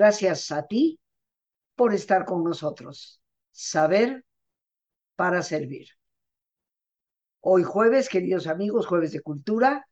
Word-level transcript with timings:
Gracias 0.00 0.50
a 0.50 0.66
ti 0.66 0.98
por 1.74 1.92
estar 1.92 2.24
con 2.24 2.42
nosotros. 2.42 3.20
Saber 3.50 4.24
para 5.14 5.42
servir. 5.42 5.88
Hoy 7.40 7.64
jueves, 7.64 8.08
queridos 8.08 8.46
amigos, 8.46 8.86
jueves 8.86 9.12
de 9.12 9.20
cultura, 9.20 9.86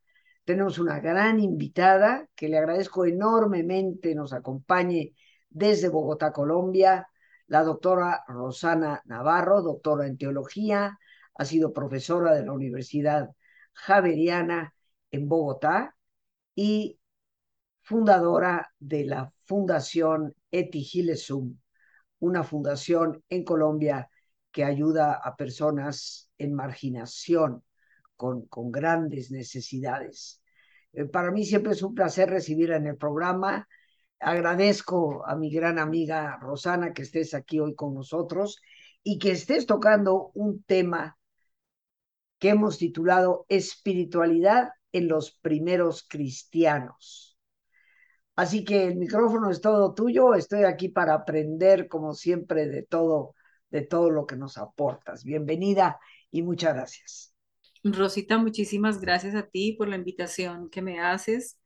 tenemos 0.46 0.78
una 0.78 0.98
gran 0.98 1.40
invitada 1.40 2.26
que 2.34 2.48
le 2.48 2.56
agradezco 2.56 3.04
enormemente 3.04 4.14
nos 4.14 4.32
acompañe 4.32 5.12
desde 5.50 5.90
Bogotá, 5.90 6.32
Colombia, 6.32 7.06
la 7.46 7.62
doctora 7.62 8.24
Rosana 8.28 9.02
Navarro, 9.04 9.60
doctora 9.60 10.06
en 10.06 10.16
teología, 10.16 10.98
ha 11.34 11.44
sido 11.44 11.74
profesora 11.74 12.34
de 12.34 12.46
la 12.46 12.54
Universidad 12.54 13.28
Javeriana 13.74 14.72
en 15.10 15.28
Bogotá 15.28 15.94
y 16.54 16.97
fundadora 17.88 18.70
de 18.78 19.06
la 19.06 19.32
Fundación 19.46 20.34
Etigilesum, 20.50 21.56
una 22.18 22.44
fundación 22.44 23.24
en 23.30 23.44
Colombia 23.44 24.10
que 24.52 24.62
ayuda 24.62 25.14
a 25.14 25.36
personas 25.36 26.30
en 26.36 26.52
marginación 26.52 27.64
con, 28.14 28.46
con 28.48 28.70
grandes 28.70 29.30
necesidades. 29.30 30.42
Eh, 30.92 31.06
para 31.06 31.30
mí 31.30 31.46
siempre 31.46 31.72
es 31.72 31.82
un 31.82 31.94
placer 31.94 32.28
recibirla 32.28 32.76
en 32.76 32.88
el 32.88 32.98
programa. 32.98 33.66
Agradezco 34.20 35.26
a 35.26 35.34
mi 35.34 35.50
gran 35.50 35.78
amiga 35.78 36.36
Rosana 36.42 36.92
que 36.92 37.02
estés 37.02 37.32
aquí 37.32 37.58
hoy 37.58 37.74
con 37.74 37.94
nosotros 37.94 38.60
y 39.02 39.18
que 39.18 39.30
estés 39.30 39.64
tocando 39.64 40.30
un 40.34 40.62
tema 40.62 41.16
que 42.38 42.50
hemos 42.50 42.76
titulado 42.76 43.46
Espiritualidad 43.48 44.72
en 44.92 45.08
los 45.08 45.30
primeros 45.30 46.06
cristianos. 46.06 47.27
Así 48.38 48.64
que 48.64 48.84
el 48.86 48.94
micrófono 48.94 49.50
es 49.50 49.60
todo 49.60 49.94
tuyo, 49.94 50.32
estoy 50.34 50.62
aquí 50.62 50.88
para 50.88 51.12
aprender 51.12 51.88
como 51.88 52.14
siempre 52.14 52.68
de 52.68 52.84
todo, 52.84 53.34
de 53.68 53.82
todo 53.82 54.10
lo 54.10 54.26
que 54.26 54.36
nos 54.36 54.58
aportas. 54.58 55.24
Bienvenida 55.24 55.98
y 56.30 56.42
muchas 56.42 56.72
gracias. 56.72 57.34
Rosita, 57.82 58.38
muchísimas 58.38 59.00
gracias 59.00 59.34
a 59.34 59.48
ti 59.48 59.72
por 59.72 59.88
la 59.88 59.96
invitación 59.96 60.70
que 60.70 60.82
me 60.82 61.00
haces. 61.00 61.58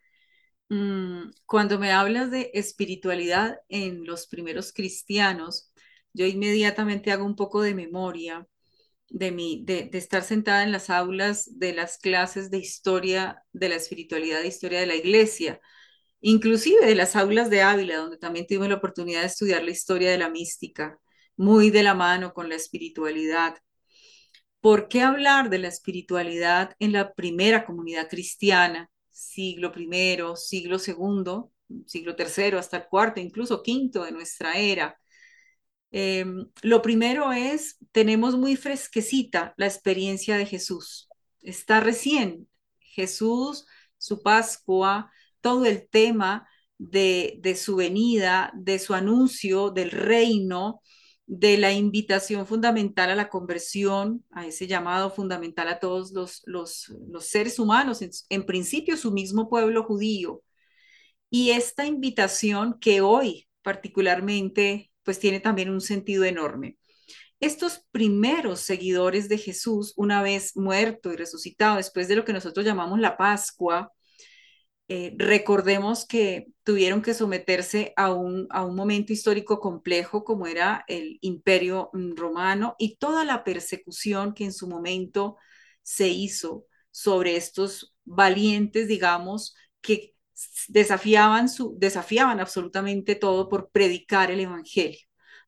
Mm, 0.70 1.32
cuando 1.44 1.78
me 1.78 1.92
hablas 1.92 2.30
de 2.30 2.50
espiritualidad 2.54 3.58
en 3.68 4.06
los 4.06 4.26
primeros 4.26 4.72
cristianos, 4.72 5.74
yo 6.14 6.24
inmediatamente 6.24 7.12
hago 7.12 7.26
un 7.26 7.36
poco 7.36 7.60
de 7.60 7.74
memoria 7.74 8.48
de, 9.10 9.30
mi, 9.30 9.62
de, 9.66 9.90
estar 9.92 10.22
sentada 10.22 10.62
en 10.62 10.72
las 10.72 10.88
aulas 10.88 11.50
de 11.58 11.74
las 11.74 11.98
clases 11.98 12.50
de 12.50 12.56
historia 12.56 13.44
de 13.52 13.68
la 13.68 13.74
espiritualidad, 13.74 14.40
de 14.40 14.48
historia 14.48 14.80
de 14.80 14.86
la 14.86 14.96
iglesia, 14.96 15.60
inclusive 16.22 16.86
de 16.86 16.94
las 16.94 17.16
aulas 17.16 17.50
de 17.50 17.62
Ávila, 17.62 17.98
donde 17.98 18.16
también 18.16 18.46
tuve 18.46 18.68
la 18.68 18.76
oportunidad 18.76 19.20
de 19.20 19.26
estudiar 19.26 19.62
la 19.62 19.72
historia 19.72 20.10
de 20.10 20.18
la 20.18 20.30
mística, 20.30 20.98
muy 21.36 21.70
de 21.70 21.82
la 21.82 21.94
mano 21.94 22.32
con 22.32 22.48
la 22.48 22.54
espiritualidad. 22.54 23.58
¿Por 24.60 24.88
qué 24.88 25.02
hablar 25.02 25.50
de 25.50 25.58
la 25.58 25.68
espiritualidad 25.68 26.74
en 26.78 26.92
la 26.92 27.12
primera 27.14 27.66
comunidad 27.66 28.08
cristiana, 28.08 28.90
siglo 29.10 29.72
I, 29.76 30.18
siglo 30.36 30.76
II, 30.78 31.84
siglo 31.86 32.14
III, 32.16 32.56
hasta 32.56 32.76
el 32.78 32.86
cuarto, 32.86 33.20
incluso 33.20 33.62
quinto 33.62 34.04
de 34.04 34.12
nuestra 34.12 34.55
era? 34.55 34.98
Em, 35.90 36.48
lo 36.62 36.80
primero 36.80 37.32
es, 37.32 37.77
tenemos 37.92 38.36
muy 38.36 38.56
fresquecita 38.56 39.52
la 39.56 39.66
experiencia 39.66 40.38
de 40.38 40.46
Jesús. 40.46 41.08
Está 41.42 41.80
recién 41.80 42.48
Jesús, 42.80 43.66
su 43.98 44.22
Pascua, 44.22 45.11
todo 45.42 45.67
el 45.67 45.89
tema 45.89 46.48
de, 46.79 47.57
su 47.57 47.77
venida, 47.77 48.53
de 48.55 48.79
su 48.79 48.95
anuncio 48.95 49.70
del 49.70 49.91
reino, 49.91 50.80
de 51.27 51.57
la 51.58 51.73
invitación 51.73 52.47
fundamental 52.47 53.11
a 53.11 53.14
la 53.14 53.29
conversión, 53.29 54.25
a 54.30 54.47
ese 54.47 54.67
llamado 54.67 55.11
fundamental 55.11 55.69
a 55.69 55.79
todos 55.79 56.13
los, 56.13 56.42
los, 56.47 56.92
los 57.08 57.27
seres 57.27 57.58
humanos, 57.58 58.01
en, 58.29 58.47
principio 58.47 58.97
su 58.97 59.13
mismo 59.13 59.48
pueblo 59.48 59.85
judío. 59.85 60.42
Y 61.30 61.51
esta 61.51 61.86
invitación 61.86 62.79
que 62.80 63.01
hoy 63.01 63.48
particularmente 63.63 64.91
pues 65.05 65.19
tiene 65.19 65.41
también 65.41 65.70
un 65.70 65.80
sentido 65.80 66.24
enorme. 66.24 66.77
Estos 67.41 67.85
primeros 67.91 68.61
seguidores 68.61 69.29
de 69.29 69.39
Jesús, 69.39 69.95
una 69.97 70.23
vez 70.23 70.57
muerto 70.57 71.13
y 71.13 71.17
resucitado, 71.17 71.77
después 71.77 72.07
de 72.09 72.17
lo 72.17 72.24
que 72.24 72.33
nosotros 72.33 72.64
llamamos 72.64 73.01
la 73.01 73.17
Pascua, 73.17 73.91
eh, 74.88 75.14
recordemos 75.16 76.06
que 76.06 76.48
tuvieron 76.64 77.02
que 77.02 77.14
someterse 77.14 77.92
a 77.96 78.12
un, 78.12 78.46
a 78.50 78.64
un 78.64 78.76
momento 78.76 79.12
histórico 79.12 79.60
complejo 79.60 80.24
como 80.24 80.46
era 80.46 80.84
el 80.88 81.18
imperio 81.22 81.90
mm, 81.92 82.14
romano 82.16 82.74
y 82.78 82.96
toda 82.96 83.24
la 83.24 83.44
persecución 83.44 84.34
que 84.34 84.44
en 84.44 84.52
su 84.52 84.68
momento 84.68 85.36
se 85.82 86.08
hizo 86.08 86.66
sobre 86.90 87.36
estos 87.36 87.94
valientes, 88.04 88.88
digamos, 88.88 89.54
que 89.80 90.14
desafiaban, 90.68 91.48
su, 91.48 91.76
desafiaban 91.78 92.40
absolutamente 92.40 93.14
todo 93.14 93.48
por 93.48 93.70
predicar 93.70 94.30
el 94.30 94.40
Evangelio, 94.40 95.00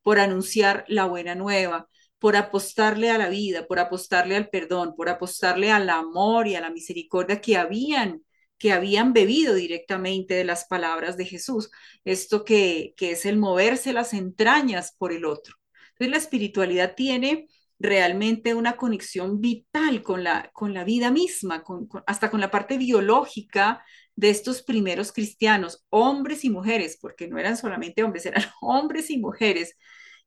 por 0.03 0.19
anunciar 0.19 0.85
la 0.89 1.07
buena 1.07 1.35
nueva, 1.35 1.89
por 2.19 2.37
apostarle 2.37 3.11
a 3.11 3.19
la 3.19 3.29
vida, 3.29 3.67
por 3.67 3.79
apostarle 3.79 4.37
al 4.37 4.49
perdón, 4.49 4.95
por 4.97 5.09
apostarle 5.09 5.71
al 5.71 5.91
amor 5.91 6.47
y 6.49 6.55
a 6.55 6.61
la 6.61 6.71
misericordia 6.71 7.41
que 7.41 7.57
habían 7.57 8.23
que 8.65 8.73
habían 8.73 9.13
bebido 9.13 9.55
directamente 9.55 10.33
de 10.33 10.45
las 10.45 10.65
palabras 10.65 11.19
de 11.19 11.27
Jesús, 11.27 11.71
esto 12.07 12.47
que, 12.47 12.95
que 12.97 13.11
es 13.11 13.27
el 13.27 13.37
moverse 13.37 13.93
las 13.93 14.15
entrañas 14.15 14.95
por 14.97 15.13
el 15.13 15.27
otro. 15.27 15.57
Entonces 15.91 16.11
la 16.11 16.17
espiritualidad 16.17 16.95
tiene 16.95 17.47
realmente 17.79 18.55
una 18.55 18.79
conexión 18.79 19.43
vital 19.43 20.03
con 20.03 20.25
la, 20.25 20.49
con 20.55 20.73
la 20.73 20.83
vida 20.83 21.11
misma, 21.11 21.63
hasta 22.07 22.31
con 22.31 22.41
la 22.41 22.51
parte 22.51 22.79
biológica 22.79 23.85
de 24.17 24.31
estos 24.31 24.63
primeros 24.63 25.13
cristianos, 25.13 25.85
hombres 25.91 26.43
y 26.47 26.49
mujeres, 26.49 26.97
porque 26.99 27.29
no 27.29 27.37
eran 27.37 27.59
solamente 27.59 28.03
hombres, 28.03 28.25
eran 28.25 28.45
hombres 28.63 29.11
y 29.11 29.19
mujeres 29.19 29.77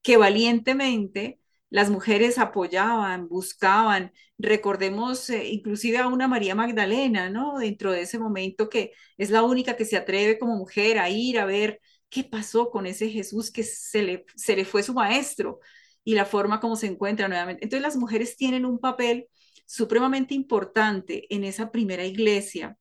que 0.03 0.15
valientemente 0.15 1.39
las 1.69 1.89
mujeres 1.89 2.37
apoyaban, 2.37 3.27
buscaban, 3.27 4.13
recordemos 4.37 5.29
eh, 5.29 5.47
inclusive 5.49 5.97
a 5.97 6.07
una 6.07 6.27
María 6.27 6.55
Magdalena, 6.55 7.29
¿no? 7.29 7.59
Dentro 7.59 7.91
de 7.91 8.01
ese 8.01 8.19
momento 8.19 8.69
que 8.69 8.93
es 9.17 9.29
la 9.31 9.43
única 9.43 9.75
que 9.75 9.85
se 9.85 9.97
atreve 9.97 10.39
como 10.39 10.55
mujer 10.55 10.99
a 10.99 11.09
ir 11.09 11.39
a 11.39 11.45
ver 11.45 11.81
qué 12.09 12.23
pasó 12.23 12.69
con 12.69 12.85
ese 12.87 13.09
Jesús 13.09 13.51
que 13.51 13.63
se 13.63 14.03
le, 14.03 14.25
se 14.35 14.55
le 14.55 14.65
fue 14.65 14.83
su 14.83 14.93
maestro 14.93 15.59
y 16.03 16.15
la 16.15 16.25
forma 16.25 16.59
como 16.59 16.75
se 16.77 16.87
encuentra 16.87 17.27
nuevamente. 17.27 17.63
Entonces 17.63 17.83
las 17.83 17.97
mujeres 17.97 18.37
tienen 18.37 18.65
un 18.65 18.79
papel 18.79 19.27
supremamente 19.65 20.33
importante 20.33 21.25
en 21.33 21.43
esa 21.43 21.71
primera 21.71 22.05
iglesia 22.05 22.77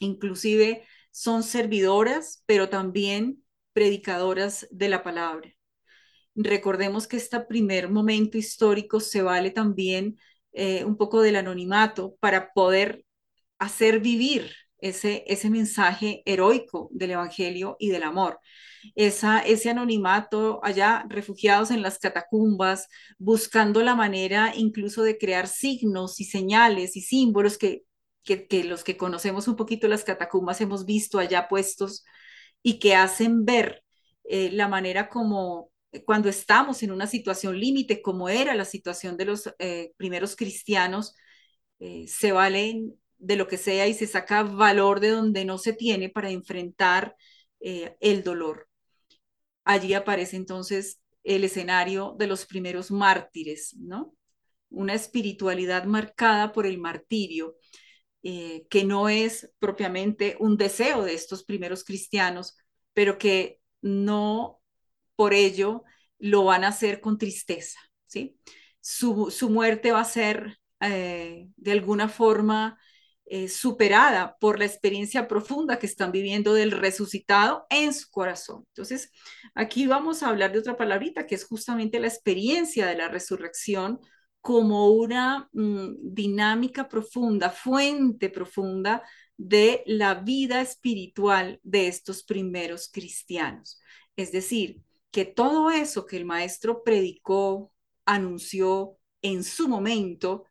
inclusive 0.00 0.84
son 1.10 1.42
servidoras, 1.42 2.42
pero 2.46 2.68
también 2.68 3.44
predicadoras 3.72 4.66
de 4.70 4.88
la 4.88 5.02
palabra. 5.02 5.55
Recordemos 6.36 7.06
que 7.06 7.16
este 7.16 7.40
primer 7.40 7.90
momento 7.90 8.38
histórico 8.38 9.00
se 9.00 9.22
vale 9.22 9.50
también 9.50 10.18
eh, 10.52 10.84
un 10.84 10.96
poco 10.96 11.20
del 11.22 11.36
anonimato 11.36 12.16
para 12.20 12.52
poder 12.52 13.04
hacer 13.58 14.00
vivir 14.00 14.52
ese, 14.78 15.24
ese 15.26 15.50
mensaje 15.50 16.22
heroico 16.26 16.88
del 16.92 17.12
Evangelio 17.12 17.76
y 17.78 17.88
del 17.88 18.02
amor. 18.02 18.38
Esa, 18.94 19.40
ese 19.40 19.70
anonimato 19.70 20.60
allá, 20.62 21.04
refugiados 21.08 21.70
en 21.70 21.82
las 21.82 21.98
catacumbas, 21.98 22.88
buscando 23.18 23.82
la 23.82 23.94
manera 23.94 24.52
incluso 24.54 25.02
de 25.02 25.18
crear 25.18 25.48
signos 25.48 26.20
y 26.20 26.24
señales 26.24 26.96
y 26.96 27.00
símbolos 27.00 27.58
que 27.58 27.82
que, 28.26 28.64
los 28.64 28.84
que 28.84 28.96
conocemos 28.96 29.48
un 29.48 29.56
poquito 29.56 29.88
las 29.88 30.04
catacumbas 30.04 30.60
hemos 30.60 30.84
visto 30.84 31.18
allá 31.18 31.48
puestos 31.48 32.04
y 32.62 32.78
que 32.78 32.94
hacen 32.96 33.44
ver 33.44 33.84
eh, 34.24 34.50
la 34.52 34.68
manera 34.68 35.08
como 35.08 35.70
cuando 36.04 36.28
estamos 36.28 36.82
en 36.82 36.92
una 36.92 37.06
situación 37.06 37.58
límite, 37.58 38.02
como 38.02 38.28
era 38.28 38.54
la 38.54 38.64
situación 38.64 39.16
de 39.16 39.24
los 39.24 39.52
eh, 39.58 39.92
primeros 39.96 40.36
cristianos, 40.36 41.14
se 42.06 42.32
valen 42.32 42.94
de 43.18 43.36
lo 43.36 43.46
que 43.48 43.58
sea 43.58 43.86
y 43.86 43.92
se 43.92 44.06
saca 44.06 44.42
valor 44.42 44.98
de 44.98 45.10
donde 45.10 45.44
no 45.44 45.58
se 45.58 45.74
tiene 45.74 46.08
para 46.08 46.30
enfrentar 46.30 47.14
el 47.60 48.22
dolor. 48.22 48.66
Allí 49.64 49.92
aparece 49.92 50.36
entonces 50.36 51.00
el 51.24 51.44
escenario 51.44 52.14
de 52.18 52.28
los 52.28 52.46
primeros 52.46 52.90
mártires, 52.90 53.74
¿no? 53.78 54.14
Una 54.70 54.94
espiritualidad 54.94 55.84
marcada 55.84 56.52
por 56.52 56.66
el 56.66 56.78
martirio 56.78 57.56
eh, 58.22 58.66
que 58.70 58.84
no 58.84 59.08
es 59.08 59.52
propiamente 59.58 60.36
un 60.40 60.56
deseo 60.56 61.04
de 61.04 61.14
estos 61.14 61.44
primeros 61.44 61.84
cristianos, 61.84 62.56
pero 62.92 63.18
que 63.18 63.60
no 63.82 64.60
por 65.16 65.34
ello 65.34 65.84
lo 66.18 66.44
van 66.44 66.64
a 66.64 66.68
hacer 66.68 67.00
con 67.00 67.18
tristeza, 67.18 67.78
¿sí? 68.06 68.38
Su, 68.80 69.32
muerte 69.50 69.92
va 69.92 70.00
a 70.00 70.04
ser 70.04 70.58
eh, 70.80 71.48
de 71.56 71.72
alguna 71.72 72.08
forma 72.08 72.78
eh, 73.28 73.48
superada 73.48 74.36
por 74.38 74.60
la 74.60 74.66
experiencia 74.66 75.26
profunda 75.26 75.80
que 75.80 75.86
están 75.86 76.12
viviendo 76.12 76.54
del 76.54 76.70
resucitado 76.70 77.66
en 77.70 77.92
su 77.92 78.08
corazón. 78.10 78.64
Entonces, 78.68 79.10
aquí 79.54 79.88
vamos 79.88 80.22
a 80.22 80.28
hablar 80.28 80.52
de 80.52 80.60
otra 80.60 80.76
palabrita 80.76 81.26
que 81.26 81.34
es 81.34 81.44
justamente 81.44 81.98
la 81.98 82.06
experiencia 82.06 82.86
de 82.86 82.96
la 82.96 83.08
resurrección 83.08 83.98
como 84.40 84.90
una 84.92 85.48
mm, 85.52 85.96
dinámica 86.02 86.88
profunda, 86.88 87.50
fuente 87.50 88.30
profunda 88.30 89.02
de 89.36 89.82
la 89.86 90.14
vida 90.14 90.60
espiritual 90.60 91.58
de 91.64 91.88
estos 91.88 92.22
primeros 92.22 92.88
cristianos. 92.92 93.80
Es 94.14 94.30
decir, 94.30 94.82
que 95.10 95.24
todo 95.24 95.70
eso 95.70 96.06
que 96.06 96.16
el 96.16 96.24
maestro 96.24 96.82
predicó, 96.84 97.72
anunció 98.04 98.98
en 99.22 99.44
su 99.44 99.68
momento, 99.68 100.44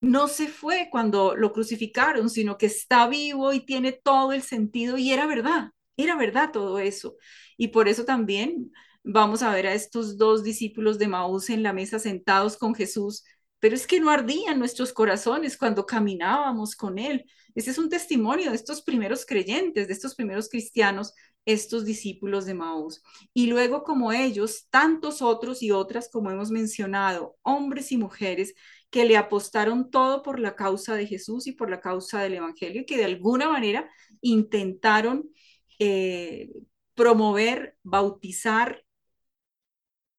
no 0.00 0.28
se 0.28 0.48
fue 0.48 0.88
cuando 0.90 1.34
lo 1.36 1.52
crucificaron, 1.52 2.30
sino 2.30 2.56
que 2.58 2.66
está 2.66 3.08
vivo 3.08 3.52
y 3.52 3.60
tiene 3.64 3.92
todo 3.92 4.32
el 4.32 4.42
sentido 4.42 4.96
y 4.98 5.12
era 5.12 5.26
verdad, 5.26 5.70
era 5.96 6.16
verdad 6.16 6.50
todo 6.52 6.78
eso. 6.78 7.16
Y 7.56 7.68
por 7.68 7.88
eso 7.88 8.04
también 8.04 8.72
vamos 9.02 9.42
a 9.42 9.52
ver 9.52 9.66
a 9.66 9.74
estos 9.74 10.16
dos 10.18 10.44
discípulos 10.44 10.98
de 10.98 11.08
Maús 11.08 11.50
en 11.50 11.62
la 11.62 11.72
mesa 11.72 11.98
sentados 11.98 12.56
con 12.56 12.74
Jesús, 12.74 13.24
pero 13.58 13.74
es 13.74 13.86
que 13.86 13.98
no 14.00 14.10
ardían 14.10 14.58
nuestros 14.58 14.92
corazones 14.92 15.56
cuando 15.56 15.84
caminábamos 15.86 16.76
con 16.76 16.98
Él. 16.98 17.24
Ese 17.54 17.70
es 17.72 17.78
un 17.78 17.88
testimonio 17.88 18.50
de 18.50 18.56
estos 18.56 18.82
primeros 18.82 19.26
creyentes, 19.26 19.88
de 19.88 19.92
estos 19.92 20.14
primeros 20.14 20.48
cristianos, 20.48 21.12
estos 21.48 21.86
discípulos 21.86 22.44
de 22.44 22.52
Maús. 22.52 23.02
Y 23.32 23.46
luego 23.46 23.82
como 23.82 24.12
ellos, 24.12 24.66
tantos 24.70 25.22
otros 25.22 25.62
y 25.62 25.70
otras, 25.70 26.10
como 26.10 26.30
hemos 26.30 26.50
mencionado, 26.50 27.36
hombres 27.42 27.90
y 27.90 27.96
mujeres 27.96 28.54
que 28.90 29.06
le 29.06 29.16
apostaron 29.16 29.90
todo 29.90 30.22
por 30.22 30.40
la 30.40 30.54
causa 30.56 30.94
de 30.94 31.06
Jesús 31.06 31.46
y 31.46 31.52
por 31.52 31.70
la 31.70 31.80
causa 31.80 32.22
del 32.22 32.34
Evangelio, 32.34 32.82
y 32.82 32.86
que 32.86 32.98
de 32.98 33.06
alguna 33.06 33.48
manera 33.48 33.90
intentaron 34.20 35.30
eh, 35.78 36.50
promover, 36.94 37.78
bautizar, 37.82 38.84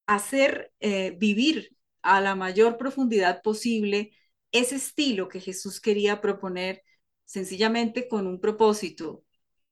hacer 0.06 0.72
eh, 0.80 1.16
vivir 1.18 1.76
a 2.02 2.20
la 2.20 2.34
mayor 2.34 2.76
profundidad 2.76 3.42
posible 3.42 4.10
ese 4.52 4.76
estilo 4.76 5.28
que 5.28 5.40
Jesús 5.40 5.80
quería 5.80 6.20
proponer, 6.20 6.82
sencillamente 7.24 8.08
con 8.08 8.26
un 8.26 8.40
propósito, 8.40 9.22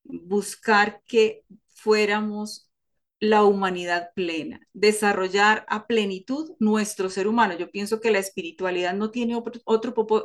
buscar 0.08 1.02
que 1.06 1.44
fuéramos 1.74 2.68
la 3.20 3.44
humanidad 3.44 4.10
plena, 4.14 4.60
desarrollar 4.72 5.64
a 5.68 5.86
plenitud 5.86 6.52
nuestro 6.60 7.10
ser 7.10 7.26
humano. 7.26 7.56
Yo 7.58 7.70
pienso 7.70 8.00
que 8.00 8.10
la 8.10 8.18
espiritualidad 8.18 8.94
no 8.94 9.10
tiene 9.10 9.34
otro, 9.36 9.60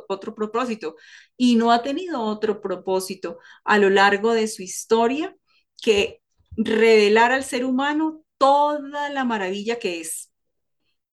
otro, 0.08 0.34
propósito 0.34 0.96
y 1.36 1.56
no 1.56 1.72
ha 1.72 1.82
tenido 1.82 2.20
otro 2.22 2.60
propósito 2.60 3.38
a 3.64 3.78
lo 3.78 3.90
largo 3.90 4.32
de 4.32 4.46
su 4.48 4.62
historia 4.62 5.36
que 5.82 6.20
revelar 6.56 7.32
al 7.32 7.44
ser 7.44 7.64
humano 7.64 8.24
toda 8.38 9.10
la 9.10 9.24
maravilla 9.24 9.78
que 9.78 10.00
es. 10.00 10.32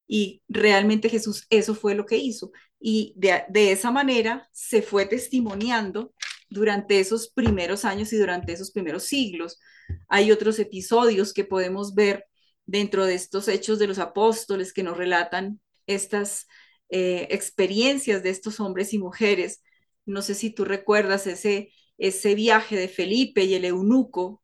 Y 0.07 0.44
realmente 0.47 1.09
Jesús 1.09 1.47
eso 1.50 1.73
fue 1.73 1.95
lo 1.95 2.06
que 2.06 2.18
hizo. 2.18 2.51
Y 2.79 3.13
de, 3.15 3.44
de 3.50 3.71
esa 3.71 3.91
manera 3.91 4.47
se 4.51 4.81
fue 4.81 5.06
testimoniando 5.06 6.13
durante 6.51 7.00
esos 7.00 7.30
primeros 7.31 7.86
años 7.86 8.13
y 8.13 8.18
durante 8.18 8.51
esos 8.51 8.71
primeros 8.71 9.06
siglos. 9.06 9.57
Hay 10.09 10.31
otros 10.31 10.59
episodios 10.59 11.33
que 11.33 11.45
podemos 11.45 11.95
ver 11.95 12.25
dentro 12.65 13.06
de 13.06 13.15
estos 13.15 13.48
hechos 13.48 13.80
de 13.80 13.88
los 13.88 14.00
apóstoles 14.00 14.74
que 14.74 14.83
nos 14.83 14.98
relatan 14.98 15.62
estas 15.88 16.48
eh, 16.89 17.27
experiencias 17.31 18.21
de 18.21 18.30
estos 18.31 18.59
hombres 18.59 18.94
y 18.94 19.00
mujeres. 19.00 19.63
No 20.06 20.21
sé 20.21 20.36
si 20.36 20.51
tú 20.51 20.65
recuerdas 20.65 21.25
ese, 21.25 21.71
ese 21.98 22.36
viaje 22.36 22.75
de 22.75 22.89
Felipe 22.89 23.44
y 23.45 23.56
el 23.56 23.63
eunuco, 23.65 24.44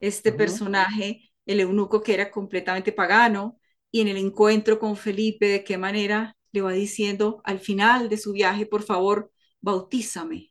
este 0.00 0.32
personaje, 0.32 1.30
el 1.46 1.60
eunuco 1.60 2.02
que 2.02 2.14
era 2.14 2.30
completamente 2.30 2.92
pagano, 2.92 3.58
y 3.90 4.02
en 4.02 4.08
el 4.08 4.18
encuentro 4.18 4.78
con 4.78 4.96
Felipe, 4.96 5.48
de 5.48 5.64
qué 5.64 5.78
manera 5.78 6.36
le 6.52 6.60
va 6.60 6.72
diciendo 6.72 7.40
al 7.44 7.58
final 7.58 8.08
de 8.10 8.18
su 8.18 8.32
viaje, 8.32 8.66
por 8.66 8.82
favor, 8.82 9.32
bautízame 9.60 10.49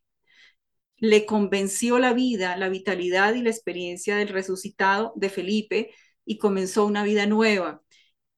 le 1.00 1.26
convenció 1.26 2.00
la 2.00 2.14
vida, 2.14 2.58
la 2.58 2.70
vitalidad 2.70 3.34
y 3.36 3.42
la 3.42 3.50
experiencia 3.50 4.16
del 4.18 4.30
resucitado 4.30 5.14
de 5.16 5.30
Felipe 5.30 5.92
y 6.26 6.38
comenzó 6.38 6.86
una 6.86 7.04
vida 7.04 7.26
nueva. 7.26 7.82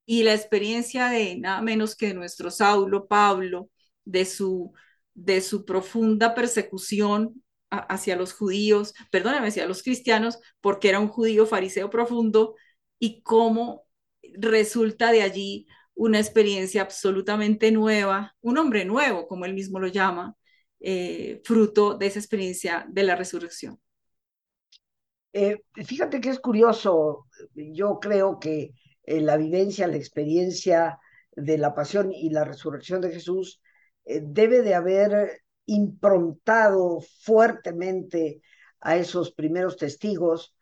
Y 0.05 0.23
la 0.23 0.33
experiencia 0.33 1.09
de 1.09 1.37
nada 1.37 1.61
menos 1.61 1.95
que 1.95 2.07
de 2.07 2.13
nuestro 2.13 2.51
Saulo, 2.51 3.07
Pablo, 3.07 3.69
de 4.05 4.25
su, 4.25 4.73
de 5.13 5.41
su 5.41 5.65
profunda 5.65 6.35
persecución 6.35 7.43
hacia 7.69 8.15
los 8.17 8.33
judíos, 8.33 8.93
perdóname, 9.11 9.47
hacia 9.47 9.67
los 9.67 9.83
cristianos, 9.83 10.39
porque 10.59 10.89
era 10.89 10.99
un 10.99 11.07
judío 11.07 11.45
fariseo 11.45 11.89
profundo, 11.89 12.55
y 12.99 13.21
cómo 13.23 13.85
resulta 14.35 15.11
de 15.11 15.23
allí 15.23 15.67
una 15.93 16.19
experiencia 16.19 16.81
absolutamente 16.81 17.71
nueva, 17.71 18.35
un 18.41 18.57
hombre 18.57 18.85
nuevo, 18.85 19.27
como 19.27 19.45
él 19.45 19.53
mismo 19.53 19.79
lo 19.79 19.87
llama, 19.87 20.35
eh, 20.83 21.41
fruto 21.43 21.95
de 21.95 22.07
esa 22.07 22.17
experiencia 22.17 22.87
de 22.89 23.03
la 23.03 23.15
resurrección. 23.15 23.79
Eh, 25.31 25.61
fíjate 25.85 26.19
que 26.19 26.29
es 26.29 26.39
curioso, 26.39 27.27
yo 27.53 27.99
creo 27.99 28.39
que 28.39 28.71
eh, 29.03 29.21
la 29.21 29.37
vivencia, 29.37 29.85
la 29.85 29.97
experiencia 29.97 30.97
de 31.35 31.59
la 31.59 31.75
pasión 31.75 32.11
y 32.11 32.31
la 32.31 32.45
resurrección 32.45 32.99
de 32.99 33.11
Jesús 33.11 33.61
debe 34.03 34.63
de 34.63 34.73
haber 34.73 35.43
improntado 35.67 36.99
fuertemente 37.21 38.41
a 38.79 38.97
esos 38.97 39.31
primeros 39.31 39.77
testigos, 39.77 40.55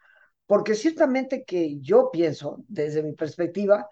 porque 0.46 0.76
ciertamente 0.76 1.46
que 1.46 1.80
yo 1.80 2.10
pienso, 2.12 2.66
desde 2.68 3.02
mi 3.02 3.14
perspectiva, 3.14 3.88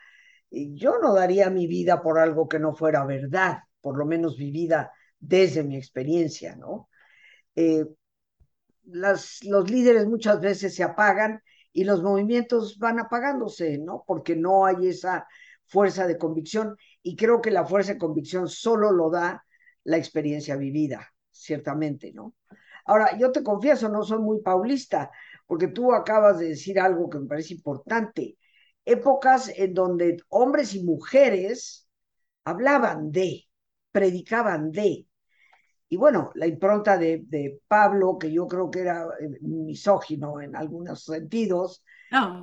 yo 0.52 1.00
no 1.00 1.14
daría 1.14 1.50
mi 1.50 1.68
vida 1.68 2.02
por 2.02 2.20
algo 2.20 2.50
que 2.50 2.60
no 2.60 2.76
fuera 2.76 3.06
verdad, 3.06 3.60
por 3.80 3.98
lo 3.98 4.06
menos 4.06 4.38
vivida 4.38 4.92
desde 5.20 5.64
mi 5.64 5.78
experiencia, 5.78 6.56
¿no? 6.56 6.90
Eh, 7.56 7.86
las, 8.84 9.44
los 9.44 9.70
líderes 9.70 10.06
muchas 10.08 10.40
veces 10.40 10.76
se 10.76 10.84
apagan 10.84 11.42
y 11.74 11.84
los 11.84 12.02
movimientos 12.02 12.78
van 12.80 13.00
apagándose, 13.00 13.78
¿no? 13.78 14.04
Porque 14.08 14.36
no 14.36 14.66
hay 14.66 14.88
esa 14.88 15.28
fuerza 15.66 16.08
de 16.08 16.18
convicción 16.18 16.78
y 17.04 17.16
creo 17.16 17.42
que 17.42 17.52
la 17.52 17.66
fuerza 17.66 17.94
de 17.94 18.00
convicción 18.00 18.48
solo 18.48 18.92
lo 18.92 19.10
da 19.10 19.46
la 19.84 19.98
experiencia 19.98 20.56
vivida, 20.56 21.14
ciertamente, 21.32 22.12
¿no? 22.14 22.36
Ahora, 22.86 23.18
yo 23.18 23.32
te 23.32 23.44
confieso, 23.44 23.90
no 23.90 24.04
soy 24.04 24.20
muy 24.20 24.42
paulista, 24.42 25.12
porque 25.46 25.68
tú 25.68 25.94
acabas 25.94 26.40
de 26.40 26.50
decir 26.50 26.80
algo 26.80 27.10
que 27.10 27.20
me 27.20 27.28
parece 27.28 27.54
importante. 27.54 28.38
Épocas 28.86 29.52
en 29.56 29.74
donde 29.74 30.18
hombres 30.30 30.74
y 30.74 30.84
mujeres 30.84 31.88
hablaban 32.46 33.12
de, 33.12 33.46
predicaban 33.92 34.72
de, 34.72 35.07
y 35.90 35.96
bueno, 35.96 36.32
la 36.36 36.48
impronta 36.48 36.98
de, 36.98 37.24
de, 37.28 37.62
Pablo, 37.68 38.18
que 38.18 38.32
yo 38.32 38.48
creo 38.48 38.70
que 38.70 38.82
era 38.82 39.08
eh, 39.20 39.30
misógino 39.42 40.42
en 40.42 40.56
algunos 40.56 41.04
sentidos, 41.06 41.84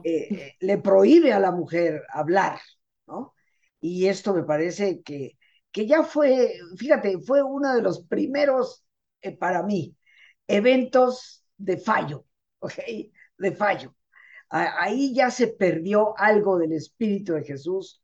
eh, 0.02 0.28
eh, 0.30 0.52
le 0.60 0.78
prohíbe 0.78 1.32
a 1.32 1.40
la 1.40 1.50
mujer 1.50 2.02
hablar, 2.10 2.58
¿no? 3.06 3.34
Y 3.80 4.06
esto 4.06 4.32
me 4.32 4.44
parece 4.44 5.02
que, 5.02 5.36
que 5.70 5.86
ya 5.86 6.02
fue, 6.02 6.54
fíjate, 6.76 7.18
fue 7.20 7.42
uno 7.42 7.74
de 7.74 7.82
los 7.82 8.06
primeros, 8.06 8.84
para 9.38 9.62
mí, 9.62 9.94
eventos 10.46 11.44
de 11.58 11.76
fallo, 11.76 12.24
¿ok? 12.60 12.74
De 13.38 13.52
fallo. 13.52 13.94
Ahí 14.48 15.14
ya 15.14 15.30
se 15.30 15.48
perdió 15.48 16.16
algo 16.16 16.58
del 16.58 16.72
espíritu 16.72 17.34
de 17.34 17.44
Jesús, 17.44 18.00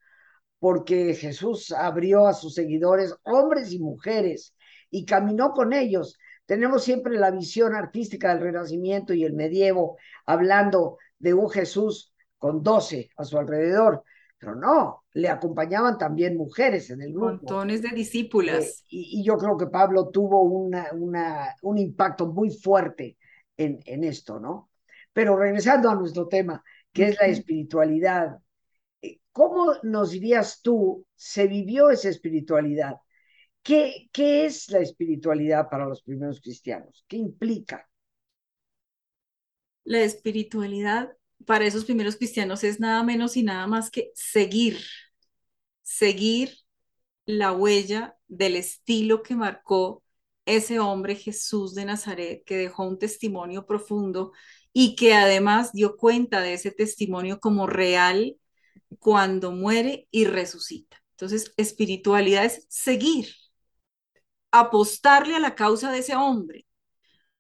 porque 0.59 1.15
Jesús 1.15 1.71
abrió 1.73 2.27
a 2.27 2.35
sus 2.35 2.55
seguidores, 2.55 3.15
hombres 3.23 3.73
y 3.73 3.79
mujeres, 3.79 4.55
y 4.91 5.05
caminó 5.05 5.53
con 5.53 5.73
ellos. 5.73 6.19
Tenemos 6.47 6.83
siempre 6.83 7.17
la 7.17 7.31
visión 7.31 7.75
artística 7.75 8.35
del 8.35 8.43
Renacimiento 8.43 9.15
y 9.15 9.25
el 9.25 9.35
medievo 9.35 9.99
hablando 10.27 10.99
de 11.19 11.35
un 11.35 11.49
Jesús 11.49 12.13
con 12.39 12.63
doce 12.63 13.11
a 13.17 13.25
su 13.25 13.39
alrededor, 13.39 14.03
pero 14.39 14.57
no, 14.57 15.05
le 15.13 15.29
acompañaban 15.29 15.99
también 15.99 16.37
mujeres 16.37 16.91
en 16.91 17.03
el 17.03 17.13
grupo. 17.13 17.27
Montones 17.27 17.83
de 17.83 17.91
discípulas. 17.91 18.81
Eh, 18.85 18.87
y, 18.89 19.23
yo 19.23 19.37
creo 19.37 19.57
que 19.57 19.67
Pablo 19.67 20.09
tuvo 20.09 20.43
una, 20.43 20.89
una, 20.93 21.55
un 21.63 21.77
impacto 21.77 22.27
muy 22.27 22.51
fuerte 22.51 23.19
en, 23.57 23.79
en 23.85 24.03
esto, 24.03 24.41
¿no? 24.41 24.71
Pero 25.13 25.37
regresando 25.37 25.91
a 25.91 25.95
nuestro 25.95 26.27
tema, 26.27 26.65
que 26.93 27.09
es 27.09 27.19
la 27.21 27.27
espiritualidad, 27.27 28.39
eh, 29.03 29.21
¿cómo 29.31 29.75
nos 29.83 30.11
dirías 30.11 30.63
tú 30.63 31.05
se 31.15 31.47
vivió 31.47 31.91
esa 31.91 32.09
espiritualidad? 32.09 32.97
¿Qué, 33.63 34.09
¿Qué 34.13 34.47
es 34.47 34.69
la 34.71 34.81
espiritualidad 34.81 35.69
para 35.71 35.87
los 35.87 36.03
primeros 36.03 36.41
cristianos? 36.41 37.05
¿Qué 37.09 37.17
implica? 37.17 37.89
La 39.85 40.03
espiritualidad 40.03 41.11
para 41.47 41.65
esos 41.67 41.85
primeros 41.85 42.17
cristianos 42.17 42.65
es 42.65 42.81
nada 42.81 43.03
menos 43.03 43.37
y 43.37 43.43
nada 43.43 43.67
más 43.67 43.91
que 43.91 44.11
seguir, 44.15 44.79
seguir 45.83 46.59
la 47.27 47.53
huella 47.53 48.17
del 48.29 48.57
estilo 48.57 49.23
que 49.23 49.37
marcó 49.37 50.03
ese 50.47 50.81
hombre 50.81 51.17
Jesús 51.17 51.75
de 51.75 51.85
Nazaret 51.85 52.45
que 52.45 52.57
dejó 52.57 52.85
un 52.87 52.99
testimonio 52.99 53.67
profundo 53.67 54.33
y 54.73 54.97
que 54.97 55.15
además 55.15 55.73
dio 55.73 55.97
cuenta 55.97 56.41
de 56.41 56.55
ese 56.55 56.73
testimonio 56.73 57.41
como 57.41 57.67
real 57.67 58.37
cuando 58.99 59.53
muere 59.53 60.09
y 60.11 60.25
resucita. 60.27 61.03
Entonces, 61.13 61.53
espiritualidad 61.57 62.45
es 62.45 62.67
seguir, 62.69 63.29
apostarle 64.51 65.37
a 65.37 65.41
la 65.41 65.55
causa 65.55 65.91
de 65.93 65.99
ese 65.99 66.17
hombre, 66.17 66.67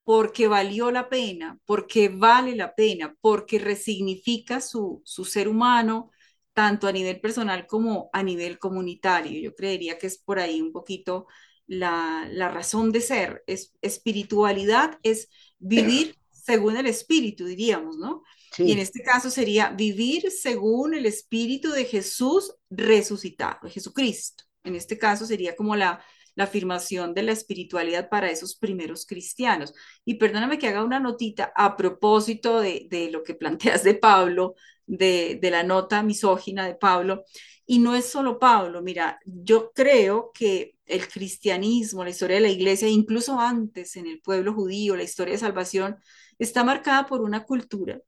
porque 0.04 0.48
valió 0.48 0.90
la 0.90 1.08
pena, 1.08 1.58
porque 1.64 2.08
vale 2.08 2.56
la 2.56 2.74
pena, 2.74 3.16
porque 3.20 3.58
resignifica 3.58 4.60
su, 4.60 5.02
su 5.04 5.24
ser 5.24 5.48
humano, 5.48 6.10
tanto 6.52 6.88
a 6.88 6.92
nivel 6.92 7.20
personal 7.20 7.66
como 7.66 8.10
a 8.12 8.22
nivel 8.22 8.58
comunitario. 8.58 9.40
Yo 9.40 9.54
creería 9.54 9.98
que 9.98 10.08
es 10.08 10.18
por 10.18 10.38
ahí 10.38 10.60
un 10.60 10.72
poquito 10.72 11.26
la, 11.66 12.28
la 12.30 12.48
razón 12.48 12.92
de 12.92 13.00
ser. 13.00 13.44
Es, 13.46 13.72
espiritualidad 13.82 14.98
es 15.02 15.28
vivir 15.58 16.16
según 16.32 16.76
el 16.76 16.86
espíritu, 16.86 17.44
diríamos, 17.44 17.96
¿no? 17.98 18.22
Sí. 18.52 18.64
Y 18.64 18.72
en 18.72 18.80
este 18.80 19.02
caso 19.02 19.30
sería 19.30 19.70
vivir 19.70 20.30
según 20.32 20.94
el 20.94 21.06
espíritu 21.06 21.70
de 21.70 21.84
Jesús 21.84 22.52
resucitado, 22.68 23.60
de 23.62 23.70
Jesucristo. 23.70 24.44
En 24.64 24.74
este 24.74 24.98
caso 24.98 25.24
sería 25.24 25.54
como 25.54 25.76
la, 25.76 26.02
la 26.40 26.44
afirmación 26.44 27.12
de 27.12 27.22
la 27.22 27.32
espiritualidad 27.32 28.08
para 28.08 28.30
esos 28.30 28.56
primeros 28.56 29.04
cristianos. 29.04 29.74
Y 30.06 30.14
perdóname 30.14 30.58
que 30.58 30.68
haga 30.68 30.82
una 30.82 30.98
notita 30.98 31.52
a 31.54 31.76
propósito 31.76 32.60
de, 32.60 32.86
de 32.90 33.10
lo 33.10 33.22
que 33.22 33.34
planteas 33.34 33.84
de 33.84 33.94
Pablo, 33.94 34.54
de, 34.86 35.38
de, 35.40 35.50
la 35.50 35.62
nota 35.62 36.02
misógina 36.02 36.66
de 36.66 36.74
Pablo. 36.76 37.24
Y 37.66 37.78
no 37.78 37.94
es 37.94 38.06
solo 38.06 38.38
Pablo, 38.38 38.80
mira, 38.82 39.20
yo 39.26 39.70
creo 39.74 40.30
que 40.32 40.76
el 40.86 41.06
cristianismo, 41.08 42.04
la 42.04 42.10
historia 42.10 42.36
de 42.36 42.42
la 42.42 42.48
iglesia, 42.48 42.88
incluso 42.88 43.38
antes 43.38 43.96
en 43.96 44.06
el 44.06 44.22
pueblo 44.22 44.54
judío, 44.54 44.96
la 44.96 45.02
historia 45.04 45.34
de 45.34 45.38
salvación, 45.40 45.98
está 46.38 46.64
marcada 46.64 47.06
por 47.06 47.20
una 47.20 47.44
cultura. 47.44 48.00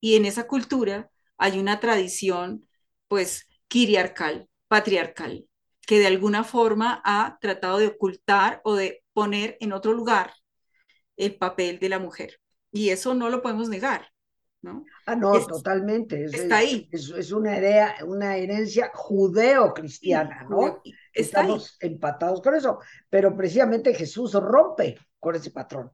Y 0.00 0.16
en 0.16 0.26
esa 0.26 0.48
cultura 0.48 1.10
hay 1.38 1.60
una 1.60 1.78
tradición, 1.78 2.66
pues, 3.08 3.46
quiriarcal, 3.68 4.48
patriarcal, 4.68 5.46
que 5.86 5.98
de 5.98 6.06
alguna 6.06 6.44
forma 6.44 7.00
ha 7.04 7.38
tratado 7.40 7.78
de 7.78 7.88
ocultar 7.88 8.60
o 8.64 8.74
de 8.74 9.02
poner 9.12 9.56
en 9.60 9.72
otro 9.72 9.92
lugar 9.92 10.32
el 11.16 11.36
papel 11.36 11.78
de 11.78 11.88
la 11.88 11.98
mujer. 11.98 12.40
Y 12.70 12.90
eso 12.90 13.14
no 13.14 13.28
lo 13.28 13.42
podemos 13.42 13.68
negar, 13.68 14.08
¿no? 14.62 14.84
Ah, 15.06 15.14
no, 15.14 15.36
es, 15.36 15.46
totalmente. 15.46 16.24
Es, 16.24 16.34
está 16.34 16.58
ahí. 16.58 16.88
Es, 16.90 17.10
es, 17.10 17.32
una, 17.32 17.58
idea, 17.58 17.96
una 18.06 18.36
herencia 18.36 18.90
judeo-cristiana, 18.94 20.46
¿no? 20.48 20.80
Está 21.12 21.42
Estamos 21.42 21.78
ahí. 21.80 21.90
empatados 21.90 22.40
con 22.40 22.54
eso, 22.54 22.78
pero 23.10 23.36
precisamente 23.36 23.94
Jesús 23.94 24.32
rompe 24.34 24.98
con 25.18 25.34
ese 25.34 25.50
patrón. 25.50 25.90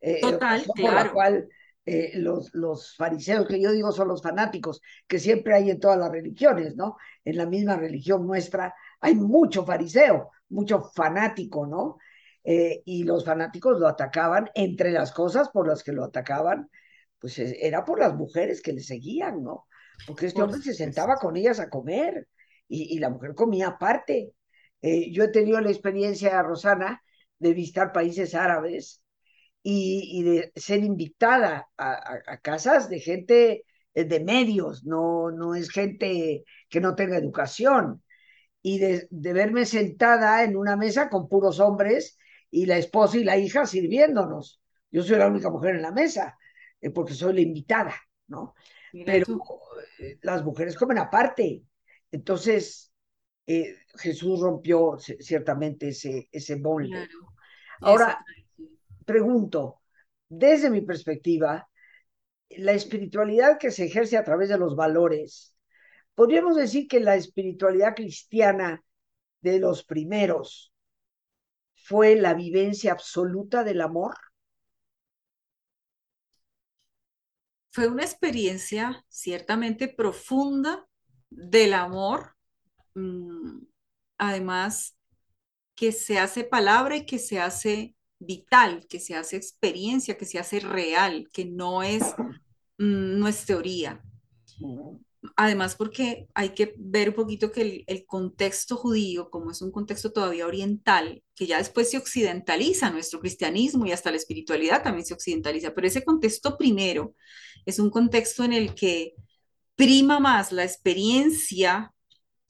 Eh, 0.00 0.20
Total, 0.20 0.62
por 0.64 0.76
claro. 0.76 0.96
la 0.96 1.12
cual 1.12 1.48
eh, 1.84 2.12
los, 2.14 2.54
los 2.54 2.94
fariseos, 2.96 3.46
que 3.48 3.60
yo 3.60 3.72
digo 3.72 3.90
son 3.90 4.08
los 4.08 4.22
fanáticos, 4.22 4.80
que 5.08 5.18
siempre 5.18 5.54
hay 5.54 5.70
en 5.70 5.80
todas 5.80 5.98
las 5.98 6.10
religiones, 6.10 6.76
¿no? 6.76 6.96
En 7.24 7.36
la 7.36 7.46
misma 7.46 7.76
religión 7.76 8.26
nuestra 8.26 8.74
hay 9.00 9.14
mucho 9.14 9.64
fariseo, 9.64 10.30
mucho 10.48 10.82
fanático, 10.94 11.66
¿no? 11.66 11.98
Eh, 12.44 12.82
y 12.84 13.04
los 13.04 13.24
fanáticos 13.24 13.78
lo 13.78 13.86
atacaban, 13.86 14.50
entre 14.54 14.92
las 14.92 15.12
cosas 15.12 15.50
por 15.50 15.66
las 15.68 15.82
que 15.82 15.92
lo 15.92 16.04
atacaban, 16.04 16.70
pues 17.18 17.38
era 17.38 17.84
por 17.84 17.98
las 17.98 18.14
mujeres 18.14 18.62
que 18.62 18.72
le 18.72 18.80
seguían, 18.80 19.42
¿no? 19.42 19.66
Porque 20.06 20.26
este 20.26 20.42
hombre 20.42 20.60
se 20.62 20.74
sentaba 20.74 21.16
con 21.16 21.36
ellas 21.36 21.60
a 21.60 21.68
comer 21.68 22.28
y, 22.66 22.96
y 22.96 22.98
la 22.98 23.10
mujer 23.10 23.34
comía 23.34 23.68
aparte. 23.68 24.32
Eh, 24.80 25.10
yo 25.12 25.24
he 25.24 25.28
tenido 25.28 25.60
la 25.60 25.70
experiencia, 25.70 26.42
Rosana, 26.42 27.02
de 27.38 27.52
visitar 27.52 27.92
países 27.92 28.34
árabes 28.34 29.02
y, 29.62 30.08
y 30.18 30.22
de 30.22 30.52
ser 30.56 30.82
invitada 30.82 31.68
a, 31.76 31.92
a, 31.92 32.20
a, 32.26 32.38
casas 32.38 32.88
de 32.88 33.00
gente 33.00 33.64
de 33.92 34.20
medios, 34.20 34.84
no, 34.84 35.30
no 35.30 35.54
es 35.54 35.68
gente 35.70 36.44
que 36.68 36.80
no 36.80 36.94
tenga 36.94 37.18
educación 37.18 38.02
y 38.62 38.78
de, 38.78 39.08
de, 39.10 39.32
verme 39.32 39.64
sentada 39.64 40.44
en 40.44 40.56
una 40.56 40.76
mesa 40.76 41.08
con 41.08 41.28
puros 41.28 41.60
hombres 41.60 42.18
y 42.50 42.66
la 42.66 42.76
esposa 42.76 43.18
y 43.18 43.24
la 43.24 43.38
hija 43.38 43.66
sirviéndonos. 43.66 44.60
Yo 44.90 45.02
soy 45.02 45.18
la 45.18 45.28
única 45.28 45.50
mujer 45.50 45.76
en 45.76 45.82
la 45.82 45.92
mesa, 45.92 46.36
eh, 46.80 46.90
porque 46.90 47.14
soy 47.14 47.34
la 47.34 47.40
invitada, 47.40 47.94
¿no? 48.26 48.54
Mira 48.92 49.12
Pero 49.12 49.26
tú. 49.26 49.42
las 50.22 50.44
mujeres 50.44 50.76
comen 50.76 50.98
aparte. 50.98 51.62
Entonces, 52.10 52.92
eh, 53.46 53.76
Jesús 53.96 54.40
rompió 54.40 54.98
ciertamente 54.98 55.88
ese, 55.88 56.28
ese 56.32 56.56
molde. 56.56 56.90
Claro. 56.90 57.34
Ahora, 57.80 58.24
pregunto, 59.04 59.80
desde 60.28 60.70
mi 60.70 60.80
perspectiva, 60.82 61.68
la 62.50 62.72
espiritualidad 62.72 63.58
que 63.58 63.70
se 63.70 63.84
ejerce 63.84 64.16
a 64.16 64.24
través 64.24 64.48
de 64.48 64.58
los 64.58 64.76
valores, 64.76 65.49
podríamos 66.20 66.54
decir 66.54 66.86
que 66.86 67.00
la 67.00 67.14
espiritualidad 67.14 67.94
cristiana 67.94 68.84
de 69.40 69.58
los 69.58 69.84
primeros 69.84 70.70
fue 71.74 72.14
la 72.14 72.34
vivencia 72.34 72.92
absoluta 72.92 73.64
del 73.64 73.80
amor. 73.80 74.18
Fue 77.70 77.88
una 77.88 78.02
experiencia 78.02 79.02
ciertamente 79.08 79.88
profunda 79.88 80.86
del 81.30 81.72
amor, 81.72 82.36
mm, 82.94 83.62
además 84.18 84.98
que 85.74 85.90
se 85.90 86.18
hace 86.18 86.44
palabra 86.44 86.96
y 86.96 87.06
que 87.06 87.18
se 87.18 87.40
hace 87.40 87.96
vital, 88.18 88.86
que 88.90 89.00
se 89.00 89.16
hace 89.16 89.36
experiencia, 89.36 90.18
que 90.18 90.26
se 90.26 90.38
hace 90.38 90.60
real, 90.60 91.30
que 91.32 91.46
no 91.46 91.82
es, 91.82 92.02
mm, 92.76 93.18
no 93.18 93.26
es 93.26 93.46
teoría. 93.46 94.04
Además, 95.36 95.76
porque 95.76 96.28
hay 96.34 96.50
que 96.50 96.74
ver 96.78 97.10
un 97.10 97.14
poquito 97.14 97.52
que 97.52 97.60
el, 97.60 97.84
el, 97.86 98.06
contexto 98.06 98.76
judío, 98.76 99.28
como 99.28 99.50
es 99.50 99.60
un 99.60 99.70
contexto 99.70 100.12
todavía 100.12 100.46
oriental, 100.46 101.22
que 101.34 101.46
ya 101.46 101.58
después 101.58 101.90
se 101.90 101.98
occidentaliza, 101.98 102.90
nuestro 102.90 103.20
cristianismo 103.20 103.84
y 103.84 103.92
hasta 103.92 104.10
la 104.10 104.16
espiritualidad 104.16 104.82
también 104.82 105.04
se 105.04 105.12
occidentaliza, 105.12 105.74
pero 105.74 105.86
ese 105.86 106.04
contexto 106.04 106.56
primero 106.56 107.14
es 107.66 107.78
un 107.78 107.90
contexto 107.90 108.44
en 108.44 108.54
el 108.54 108.74
que 108.74 109.14
prima 109.76 110.20
más 110.20 110.52
la 110.52 110.64
experiencia, 110.64 111.92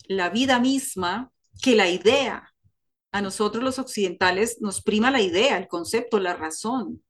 la 0.08 0.30
vida 0.30 0.58
misma, 0.58 1.32
que 1.62 1.76
la 1.76 1.88
idea. 1.88 2.52
A 3.12 3.22
nosotros 3.22 3.62
los 3.64 3.78
occidentales 3.78 4.58
nos 4.60 4.82
prima 4.82 5.10
la 5.10 5.20
idea, 5.20 5.58
el 5.58 5.68
concepto, 5.68 6.20
la 6.20 6.34
razón, 6.34 7.02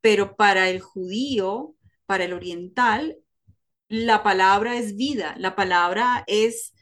pero 0.00 0.36
para 0.36 0.68
el 0.68 0.80
judío, 0.80 1.74
para 2.06 2.24
el 2.24 2.32
oriental, 2.32 3.16
la 3.90 4.22
palabra 4.22 4.78
es 4.78 4.96
vida, 4.96 5.34
la 5.36 5.56
palabra 5.56 6.22
es 6.28 6.72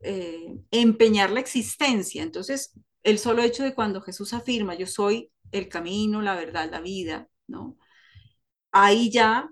eh, 0.00 0.58
empeñar 0.70 1.30
la 1.30 1.40
existencia. 1.40 2.22
Entonces, 2.22 2.78
el 3.02 3.18
solo 3.18 3.42
hecho 3.42 3.64
de 3.64 3.74
cuando 3.74 4.02
Jesús 4.02 4.34
afirma, 4.34 4.74
yo 4.74 4.86
soy 4.86 5.32
el 5.50 5.68
camino, 5.70 6.20
la 6.20 6.34
verdad, 6.36 6.70
la 6.70 6.80
vida, 6.80 7.26
¿no? 7.46 7.78
Ahí 8.70 9.10
ya 9.10 9.50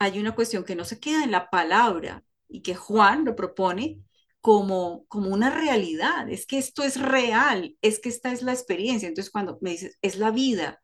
hay 0.00 0.18
una 0.18 0.34
cuestión 0.34 0.64
que 0.64 0.74
no 0.74 0.84
se 0.84 0.98
queda 1.00 1.22
en 1.24 1.30
la 1.30 1.50
palabra 1.50 2.24
y 2.48 2.62
que 2.62 2.74
Juan 2.74 3.24
lo 3.24 3.36
propone 3.36 4.00
como, 4.40 5.06
como 5.06 5.30
una 5.30 5.50
realidad. 5.50 6.28
Es 6.28 6.46
que 6.46 6.58
esto 6.58 6.82
es 6.82 7.00
real, 7.00 7.76
es 7.80 8.00
que 8.00 8.08
esta 8.08 8.32
es 8.32 8.42
la 8.42 8.52
experiencia. 8.52 9.08
Entonces, 9.08 9.30
cuando 9.30 9.58
me 9.60 9.70
dices, 9.70 9.98
es 10.02 10.18
la 10.18 10.32
vida, 10.32 10.82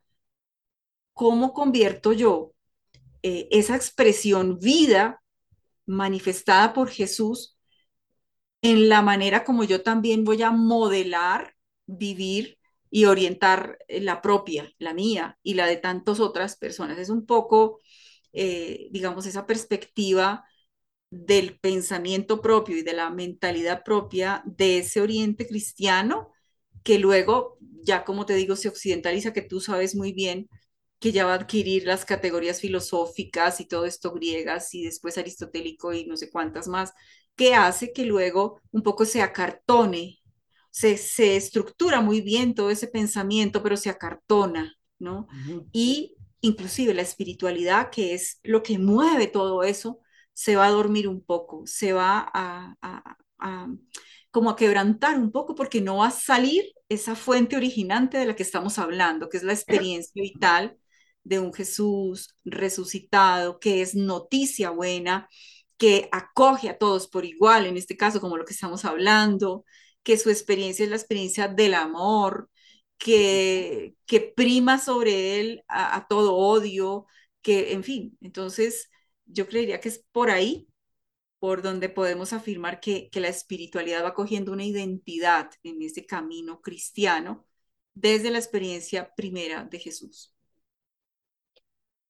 ¿cómo 1.13 1.53
convierto 1.53 2.13
yo 2.13 2.53
eh, 3.21 3.47
esa 3.51 3.75
expresión 3.75 4.59
vida 4.59 5.22
manifestada 5.85 6.73
por 6.73 6.89
Jesús 6.89 7.57
en 8.61 8.89
la 8.89 9.01
manera 9.01 9.43
como 9.43 9.63
yo 9.63 9.81
también 9.83 10.23
voy 10.23 10.41
a 10.43 10.51
modelar, 10.51 11.55
vivir 11.85 12.57
y 12.89 13.05
orientar 13.05 13.77
la 13.89 14.21
propia, 14.21 14.71
la 14.77 14.93
mía 14.93 15.37
y 15.43 15.55
la 15.55 15.65
de 15.67 15.77
tantas 15.77 16.19
otras 16.19 16.55
personas. 16.57 16.97
Es 16.97 17.09
un 17.09 17.25
poco, 17.25 17.81
eh, 18.33 18.87
digamos, 18.91 19.25
esa 19.25 19.45
perspectiva 19.45 20.45
del 21.11 21.59
pensamiento 21.59 22.41
propio 22.41 22.77
y 22.77 22.83
de 22.83 22.93
la 22.93 23.09
mentalidad 23.11 23.83
propia 23.83 24.43
de 24.45 24.79
ese 24.79 25.01
oriente 25.01 25.47
cristiano 25.47 26.31
que 26.83 26.99
luego, 26.99 27.57
ya 27.83 28.05
como 28.05 28.25
te 28.25 28.35
digo, 28.35 28.55
se 28.55 28.69
occidentaliza, 28.69 29.33
que 29.33 29.41
tú 29.41 29.59
sabes 29.61 29.95
muy 29.95 30.13
bien, 30.13 30.49
que 31.03 31.11
ya 31.11 31.25
va 31.25 31.33
a 31.33 31.35
adquirir 31.35 31.85
las 31.85 32.05
categorías 32.05 32.61
filosóficas 32.61 33.59
y 33.59 33.65
todo 33.65 33.85
esto 33.85 34.13
griegas 34.13 34.73
y 34.73 34.85
después 34.85 35.17
aristotélico 35.17 35.91
y 35.91 36.05
no 36.05 36.15
sé 36.15 36.31
cuántas 36.31 36.69
más, 36.69 36.93
que 37.35 37.55
hace 37.55 37.91
que 37.91 38.05
luego 38.05 38.61
un 38.71 38.83
poco 38.83 39.03
se 39.03 39.21
acartone, 39.21 40.19
se, 40.71 40.95
se 40.95 41.35
estructura 41.35 41.99
muy 41.99 42.21
bien 42.21 42.55
todo 42.55 42.69
ese 42.69 42.87
pensamiento, 42.87 43.61
pero 43.61 43.75
se 43.75 43.89
acartona, 43.89 44.77
¿no? 44.97 45.27
Uh 45.29 45.51
-huh. 45.51 45.67
Y 45.73 46.15
inclusive 46.39 46.93
la 46.93 47.01
espiritualidad, 47.01 47.89
que 47.89 48.13
es 48.13 48.39
lo 48.41 48.63
que 48.63 48.79
mueve 48.79 49.27
todo 49.27 49.63
eso, 49.63 49.99
se 50.31 50.55
va 50.55 50.67
a 50.67 50.71
dormir 50.71 51.09
un 51.09 51.21
poco, 51.21 51.63
se 51.65 51.91
va 51.91 52.19
a, 52.33 52.77
a, 52.81 53.17
a 53.39 53.67
como 54.31 54.49
a 54.49 54.55
quebrantar 54.55 55.17
un 55.19 55.33
poco 55.33 55.53
porque 55.53 55.81
no 55.81 55.97
va 55.97 56.07
a 56.07 56.11
salir 56.11 56.63
esa 56.87 57.15
fuente 57.15 57.57
originante 57.57 58.17
de 58.17 58.25
la 58.25 58.35
que 58.37 58.43
estamos 58.43 58.79
hablando, 58.79 59.27
que 59.27 59.35
es 59.37 59.43
la 59.43 59.51
experiencia 59.53 60.21
vital 60.21 60.77
de 61.23 61.39
un 61.39 61.53
Jesús 61.53 62.35
resucitado, 62.45 63.59
que 63.59 63.81
es 63.81 63.95
noticia 63.95 64.69
buena, 64.71 65.29
que 65.77 66.09
acoge 66.11 66.69
a 66.69 66.77
todos 66.77 67.07
por 67.07 67.25
igual, 67.25 67.65
en 67.65 67.77
este 67.77 67.97
caso 67.97 68.21
como 68.21 68.37
lo 68.37 68.45
que 68.45 68.53
estamos 68.53 68.85
hablando, 68.85 69.65
que 70.03 70.17
su 70.17 70.29
experiencia 70.29 70.83
es 70.83 70.89
la 70.89 70.97
experiencia 70.97 71.47
del 71.47 71.73
amor, 71.73 72.49
que, 72.97 73.95
que 74.05 74.21
prima 74.21 74.79
sobre 74.79 75.39
él 75.39 75.63
a, 75.67 76.07
todo 76.07 76.35
odio, 76.35 77.05
que, 77.41 77.73
en 77.73 77.83
fin, 77.83 78.17
entonces 78.21 78.89
yo 79.25 79.47
creería 79.47 79.79
que 79.81 79.89
es 79.89 80.05
por 80.11 80.29
ahí 80.29 80.67
por 81.39 81.61
donde 81.61 81.89
podemos 81.89 82.33
afirmar 82.33 82.79
que, 82.79 83.09
que, 83.09 83.19
la 83.19 83.29
espiritualidad 83.29 84.05
va 84.05 84.13
cogiendo 84.13 84.53
una 84.53 84.65
identidad 84.65 85.51
en 85.63 85.81
ese 85.81 86.05
camino 86.05 86.61
cristiano 86.61 87.45
desde 87.93 88.31
la 88.31 88.39
experiencia 88.39 89.13
primera 89.15 89.65
de 89.65 89.79
Jesús. 89.79 90.32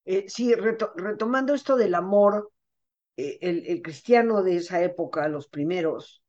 Eh, 0.05 0.25
sí, 0.27 0.53
reto, 0.53 0.93
retomando 0.95 1.53
esto 1.53 1.75
del 1.77 1.95
amor, 1.95 2.51
eh, 3.17 3.37
el, 3.41 3.81
cristiano 3.81 4.41
de 4.43 4.57
esa 4.57 4.81
época, 4.83 5.27
los 5.27 5.47
primeros, 5.47 6.23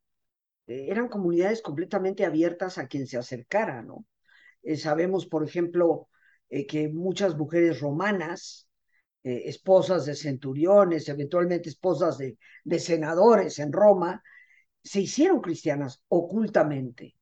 eh, 0.66 0.87
eran 0.90 1.09
comunidades 1.09 1.62
completamente 1.62 2.25
abiertas 2.26 2.78
a 2.78 2.88
quien 2.88 3.07
se 3.07 3.19
acercara, 3.19 3.83
¿no? 3.83 4.07
Eh, 4.62 4.76
sabemos, 4.76 5.26
por 5.26 5.45
ejemplo, 5.45 6.09
que 6.69 6.88
muchas 6.88 7.37
mujeres 7.37 7.81
romanas, 7.81 8.69
esposas 9.25 10.07
de 10.07 10.14
centuriones, 10.14 11.09
eventualmente 11.09 11.69
esposas 11.69 12.19
de, 12.19 12.38
senadores 12.78 13.59
en 13.59 13.73
Roma, 13.73 14.23
se 14.83 15.00
hicieron 15.00 15.40
cristianas 15.40 16.02
ocultamente, 16.09 17.16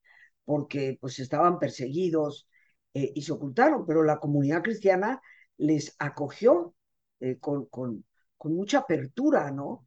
porque 0.44 0.98
pues 1.00 1.18
estaban 1.18 1.58
perseguidos 1.58 2.48
y 2.92 3.22
se 3.22 3.32
ocultaron, 3.32 3.86
pero 3.86 4.02
la 4.02 4.18
comunidad 4.18 4.62
cristiana 4.62 5.22
les 5.58 5.94
acogió 5.98 6.74
eh, 7.20 7.38
con, 7.38 7.66
con, 7.66 8.04
con, 8.36 8.54
mucha 8.54 8.78
apertura, 8.78 9.50
¿no? 9.50 9.86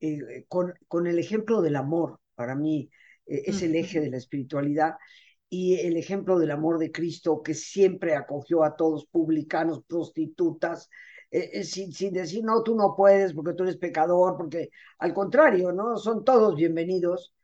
Eh, 0.00 0.44
con, 0.48 0.74
con, 0.88 1.06
el 1.06 1.18
ejemplo 1.18 1.62
del 1.62 1.76
amor, 1.76 2.20
para 2.34 2.54
mí 2.54 2.90
es 3.26 3.62
el 3.62 3.74
eje 3.74 4.00
de 4.00 4.10
la 4.10 4.18
espiritualidad, 4.18 4.96
y 5.48 5.76
el 5.80 5.96
ejemplo 5.96 6.38
del 6.38 6.50
amor 6.50 6.78
de 6.78 6.90
Cristo 6.90 7.42
que 7.42 7.54
siempre 7.54 8.16
acogió 8.16 8.64
a 8.64 8.76
todos, 8.76 9.06
publicanos, 9.06 9.84
prostitutas, 9.86 10.90
eh, 11.30 11.64
sin, 11.64 11.92
sin, 11.92 12.12
decir, 12.12 12.44
no, 12.44 12.62
tú 12.62 12.76
no 12.76 12.94
puedes 12.96 13.32
porque 13.34 13.54
tú 13.54 13.64
eres 13.64 13.76
pecador, 13.76 14.36
porque 14.36 14.70
al 14.98 15.12
contrario, 15.14 15.72
¿no? 15.72 15.96
Son 15.96 16.24
todos 16.24 16.56
bienvenidos. 16.56 17.34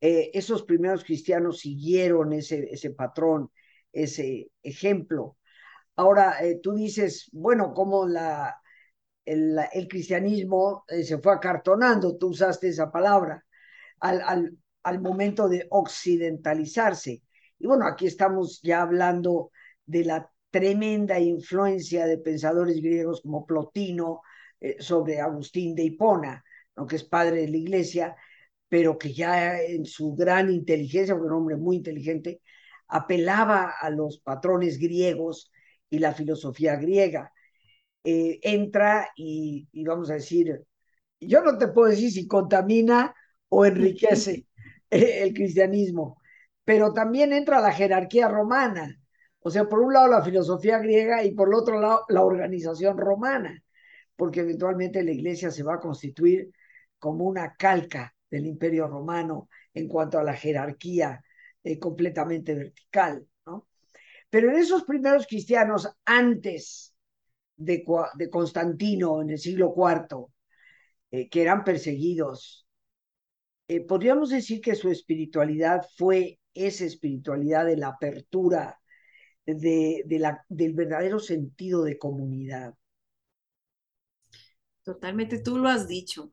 Eh, 0.00 0.30
esos 0.34 0.62
primeros 0.64 1.04
cristianos 1.04 1.60
siguieron 1.60 2.32
ese, 2.32 2.68
ese 2.70 2.90
patrón, 2.90 3.50
ese 3.92 4.50
ejemplo. 4.62 5.36
Ahora, 6.00 6.38
eh, 6.40 6.60
tú 6.62 6.72
dices, 6.74 7.28
bueno, 7.32 7.74
como 7.74 8.06
la, 8.06 8.58
el, 9.24 9.86
cristianismo 9.88 10.84
eh, 10.88 11.04
se 11.04 11.18
fue 11.18 11.34
acartonando, 11.34 12.16
tú 12.16 12.28
usaste 12.28 12.68
esa 12.68 12.90
palabra, 12.90 13.44
al, 14.00 14.22
al, 14.22 14.58
al, 14.82 15.00
momento 15.02 15.48
de 15.48 15.66
occidentalizarse. 15.70 17.22
Y 17.58 17.66
bueno, 17.66 17.86
aquí 17.86 18.06
estamos 18.06 18.60
ya 18.62 18.80
hablando 18.82 19.50
de 19.84 20.04
la 20.04 20.30
tremenda 20.50 21.20
influencia 21.20 22.06
de 22.06 22.16
pensadores 22.16 22.80
griegos 22.80 23.20
como 23.20 23.44
Plotino 23.44 24.22
eh, 24.58 24.76
sobre 24.80 25.20
Agustín 25.20 25.74
de 25.74 25.84
Hipona, 25.84 26.42
¿no? 26.76 26.86
que 26.86 26.96
es 26.96 27.04
padre 27.04 27.42
de 27.42 27.48
la 27.48 27.58
iglesia, 27.58 28.16
pero 28.68 28.96
que 28.96 29.12
ya 29.12 29.60
en 29.60 29.84
su 29.84 30.14
gran 30.14 30.50
inteligencia, 30.50 31.14
porque 31.14 31.28
un 31.28 31.40
hombre 31.40 31.56
muy 31.56 31.76
inteligente, 31.76 32.40
apelaba 32.88 33.74
a 33.80 33.90
los 33.90 34.18
patrones 34.20 34.78
griegos 34.78 35.49
y 35.90 35.98
la 35.98 36.14
filosofía 36.14 36.76
griega. 36.76 37.32
Eh, 38.04 38.40
entra 38.42 39.10
y, 39.16 39.68
vamos 39.84 40.10
a 40.10 40.14
decir, 40.14 40.64
yo 41.20 41.42
no 41.42 41.58
te 41.58 41.68
puedo 41.68 41.88
decir 41.90 42.10
si 42.12 42.26
contamina 42.26 43.14
o 43.48 43.66
enriquece 43.66 44.46
el 44.90 45.34
cristianismo, 45.34 46.20
pero 46.64 46.92
también 46.94 47.32
entra 47.32 47.60
la 47.60 47.72
jerarquía 47.72 48.28
romana. 48.28 48.96
O 49.40 49.50
sea, 49.50 49.68
por 49.68 49.80
un 49.80 49.92
lado 49.94 50.08
la 50.08 50.22
filosofía 50.22 50.78
griega 50.78 51.24
y 51.24 51.32
por 51.32 51.48
el 51.48 51.54
otro 51.54 51.80
lado 51.80 52.04
la 52.08 52.22
organización 52.22 52.98
romana, 52.98 53.62
porque 54.16 54.40
eventualmente 54.40 55.02
la 55.02 55.12
iglesia 55.12 55.50
se 55.50 55.62
va 55.62 55.74
a 55.74 55.80
constituir 55.80 56.50
como 56.98 57.24
una 57.24 57.54
calca 57.56 58.14
del 58.30 58.46
imperio 58.46 58.86
romano 58.88 59.48
en 59.74 59.88
cuanto 59.88 60.18
a 60.18 60.24
la 60.24 60.34
jerarquía 60.34 61.22
eh, 61.64 61.78
completamente 61.78 62.54
vertical. 62.54 63.26
Pero 64.30 64.50
en 64.50 64.56
esos 64.58 64.84
primeros 64.84 65.26
cristianos, 65.26 65.88
antes 66.04 66.94
de, 67.56 67.84
de 68.14 68.30
Constantino, 68.30 69.22
en 69.22 69.30
el 69.30 69.38
siglo 69.38 69.74
IV, 69.74 70.32
eh, 71.10 71.28
que 71.28 71.42
eran 71.42 71.64
perseguidos, 71.64 72.66
eh, 73.68 73.80
podríamos 73.80 74.30
decir 74.30 74.60
que 74.60 74.74
su 74.74 74.90
espiritualidad 74.90 75.82
fue 75.96 76.38
esa 76.54 76.84
espiritualidad 76.84 77.66
de 77.66 77.76
la 77.76 77.88
apertura, 77.88 78.78
de, 79.46 80.04
de 80.06 80.18
la, 80.18 80.44
del 80.48 80.74
verdadero 80.74 81.18
sentido 81.20 81.84
de 81.84 81.98
comunidad. 81.98 82.74
Totalmente, 84.82 85.38
tú 85.38 85.58
lo 85.58 85.68
has 85.68 85.88
dicho. 85.88 86.32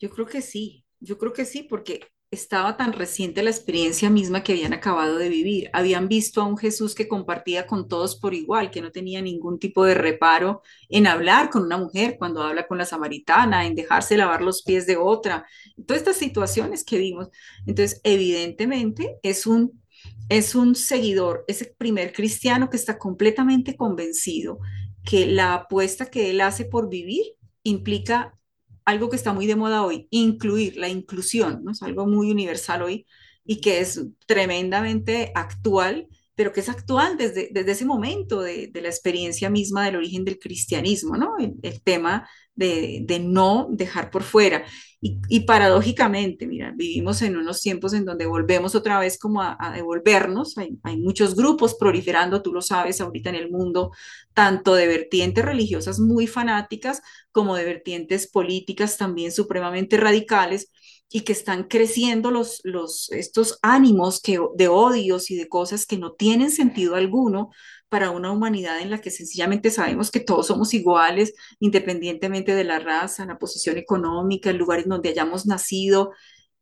Yo 0.00 0.10
creo 0.10 0.26
que 0.26 0.42
sí, 0.42 0.84
yo 1.00 1.18
creo 1.18 1.32
que 1.32 1.44
sí, 1.44 1.64
porque 1.64 2.00
estaba 2.30 2.76
tan 2.76 2.92
reciente 2.92 3.42
la 3.42 3.50
experiencia 3.50 4.08
misma 4.08 4.44
que 4.44 4.52
habían 4.52 4.72
acabado 4.72 5.18
de 5.18 5.28
vivir. 5.28 5.68
Habían 5.72 6.08
visto 6.08 6.40
a 6.40 6.46
un 6.46 6.56
Jesús 6.56 6.94
que 6.94 7.08
compartía 7.08 7.66
con 7.66 7.88
todos 7.88 8.16
por 8.16 8.34
igual, 8.34 8.70
que 8.70 8.80
no 8.80 8.92
tenía 8.92 9.20
ningún 9.20 9.58
tipo 9.58 9.84
de 9.84 9.94
reparo 9.94 10.62
en 10.88 11.08
hablar 11.08 11.50
con 11.50 11.64
una 11.64 11.76
mujer 11.76 12.16
cuando 12.18 12.42
habla 12.42 12.68
con 12.68 12.78
la 12.78 12.86
samaritana, 12.86 13.66
en 13.66 13.74
dejarse 13.74 14.16
lavar 14.16 14.42
los 14.42 14.62
pies 14.62 14.86
de 14.86 14.96
otra. 14.96 15.44
Todas 15.86 16.02
estas 16.02 16.16
situaciones 16.16 16.84
que 16.84 16.98
vimos. 16.98 17.28
Entonces, 17.66 18.00
evidentemente 18.04 19.18
es 19.22 19.46
un 19.46 19.80
es 20.28 20.54
un 20.54 20.76
seguidor, 20.76 21.44
ese 21.48 21.74
primer 21.76 22.12
cristiano 22.12 22.70
que 22.70 22.76
está 22.76 22.98
completamente 22.98 23.76
convencido 23.76 24.60
que 25.04 25.26
la 25.26 25.54
apuesta 25.54 26.06
que 26.06 26.30
él 26.30 26.40
hace 26.40 26.64
por 26.64 26.88
vivir 26.88 27.34
implica 27.64 28.38
algo 28.84 29.10
que 29.10 29.16
está 29.16 29.32
muy 29.32 29.46
de 29.46 29.56
moda 29.56 29.82
hoy, 29.82 30.06
incluir, 30.10 30.76
la 30.76 30.88
inclusión, 30.88 31.62
¿no? 31.64 31.72
Es 31.72 31.82
algo 31.82 32.06
muy 32.06 32.30
universal 32.30 32.82
hoy 32.82 33.06
y 33.44 33.60
que 33.60 33.80
es 33.80 34.02
tremendamente 34.26 35.32
actual, 35.34 36.08
pero 36.34 36.52
que 36.52 36.60
es 36.60 36.68
actual 36.68 37.16
desde, 37.16 37.50
desde 37.52 37.72
ese 37.72 37.84
momento 37.84 38.40
de, 38.42 38.70
la 38.74 38.88
experiencia 38.88 39.50
misma 39.50 39.84
del 39.84 39.96
origen 39.96 40.24
del 40.24 40.38
cristianismo, 40.38 41.16
¿no? 41.16 41.36
El 41.38 41.82
tema 41.82 42.28
de, 42.68 43.20
no 43.20 43.68
dejar 43.70 44.10
por 44.10 44.22
fuera. 44.22 44.64
Y, 45.00 45.18
y, 45.28 45.40
paradójicamente, 45.40 46.46
mira, 46.46 46.72
vivimos 46.76 47.22
en 47.22 47.38
unos 47.38 47.62
tiempos 47.62 47.94
en 47.94 48.04
donde 48.04 48.26
volvemos 48.26 48.74
otra 48.74 48.98
vez 48.98 49.18
como 49.18 49.40
a, 49.40 49.56
a 49.58 49.72
devolvernos. 49.72 50.58
Hay, 50.58 50.78
hay, 50.82 50.98
muchos 50.98 51.34
grupos 51.34 51.74
proliferando, 51.74 52.42
tú 52.42 52.52
lo 52.52 52.60
sabes, 52.60 53.00
ahorita 53.00 53.30
en 53.30 53.36
el 53.36 53.50
mundo, 53.50 53.92
tanto 54.34 54.74
de 54.74 54.86
vertientes 54.86 55.44
religiosas 55.44 56.00
muy 56.00 56.26
fanáticas 56.26 57.00
como 57.32 57.56
de 57.56 57.64
vertientes 57.64 58.30
políticas 58.30 58.98
también 58.98 59.32
supremamente 59.32 59.96
radicales 59.96 60.70
y 61.12 61.22
que 61.22 61.32
están 61.32 61.64
creciendo 61.64 62.30
los, 62.30 62.60
los, 62.62 63.10
estos 63.10 63.58
ánimos 63.62 64.20
que, 64.20 64.38
de 64.54 64.68
odios 64.68 65.30
y 65.30 65.36
de 65.36 65.48
cosas 65.48 65.86
que 65.86 65.98
no 65.98 66.12
tienen 66.12 66.50
sentido 66.50 66.94
alguno 66.94 67.50
para 67.90 68.10
una 68.10 68.32
humanidad 68.32 68.80
en 68.80 68.88
la 68.90 69.00
que 69.00 69.10
sencillamente 69.10 69.70
sabemos 69.70 70.10
que 70.10 70.20
todos 70.20 70.46
somos 70.46 70.72
iguales, 70.74 71.34
independientemente 71.58 72.54
de 72.54 72.64
la 72.64 72.78
raza, 72.78 73.26
la 73.26 73.38
posición 73.38 73.76
económica, 73.78 74.48
el 74.50 74.56
lugar 74.58 74.80
en 74.80 74.88
donde 74.90 75.10
hayamos 75.10 75.44
nacido. 75.46 76.12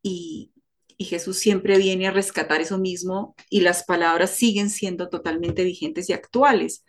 Y, 0.03 0.51
Jesús 1.01 1.37
siempre 1.37 1.77
viene 1.77 2.07
a 2.07 2.11
rescatar 2.11 2.59
eso 2.59 2.77
mismo 2.77 3.33
y 3.49 3.61
las 3.61 3.85
palabras 3.85 4.31
siguen 4.31 4.69
siendo 4.69 5.07
totalmente 5.07 5.63
vigentes 5.63 6.09
y 6.09 6.13
actuales. 6.13 6.83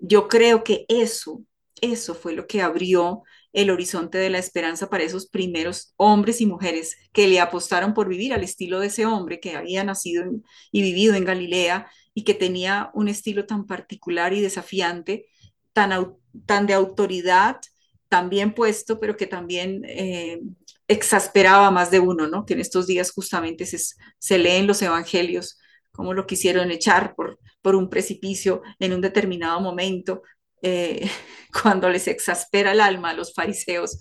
Yo 0.00 0.26
creo 0.26 0.64
que 0.64 0.86
eso, 0.88 1.44
eso 1.80 2.16
fue 2.16 2.32
lo 2.34 2.48
que 2.48 2.62
abrió 2.62 3.22
el 3.52 3.70
horizonte 3.70 4.18
de 4.18 4.28
la 4.28 4.38
esperanza 4.38 4.90
para 4.90 5.04
esos 5.04 5.28
primeros 5.28 5.94
hombres 5.96 6.40
y 6.40 6.46
mujeres 6.46 6.96
que 7.12 7.28
le 7.28 7.38
apostaron 7.38 7.94
por 7.94 8.08
vivir 8.08 8.34
al 8.34 8.42
estilo 8.42 8.80
de 8.80 8.88
ese 8.88 9.06
hombre 9.06 9.38
que 9.38 9.54
había 9.54 9.84
nacido 9.84 10.24
y 10.72 10.82
vivido 10.82 11.14
en 11.14 11.24
Galilea 11.24 11.88
y 12.14 12.22
que 12.24 12.34
tenía 12.34 12.90
un 12.94 13.08
estilo 13.08 13.46
tan 13.46 13.66
particular 13.66 14.32
y 14.32 14.40
desafiante, 14.40 15.26
tan, 15.72 16.16
tan 16.46 16.66
de 16.66 16.74
autoridad, 16.74 17.60
tan 18.08 18.30
bien 18.30 18.54
puesto, 18.54 19.00
pero 19.00 19.16
que 19.16 19.26
también 19.26 19.82
eh, 19.86 20.40
exasperaba 20.86 21.70
más 21.70 21.90
de 21.90 22.00
uno, 22.00 22.28
¿no? 22.28 22.46
Que 22.46 22.54
en 22.54 22.60
estos 22.60 22.86
días 22.86 23.10
justamente 23.10 23.66
se, 23.66 23.78
se 24.18 24.38
leen 24.38 24.66
los 24.66 24.80
evangelios, 24.82 25.58
como 25.90 26.14
lo 26.14 26.26
quisieron 26.26 26.70
echar 26.70 27.14
por, 27.14 27.38
por 27.60 27.74
un 27.74 27.90
precipicio 27.90 28.62
en 28.78 28.92
un 28.92 29.00
determinado 29.00 29.60
momento, 29.60 30.22
eh, 30.62 31.10
cuando 31.62 31.88
les 31.88 32.06
exaspera 32.06 32.72
el 32.72 32.80
alma 32.80 33.10
a 33.10 33.14
los 33.14 33.34
fariseos, 33.34 33.98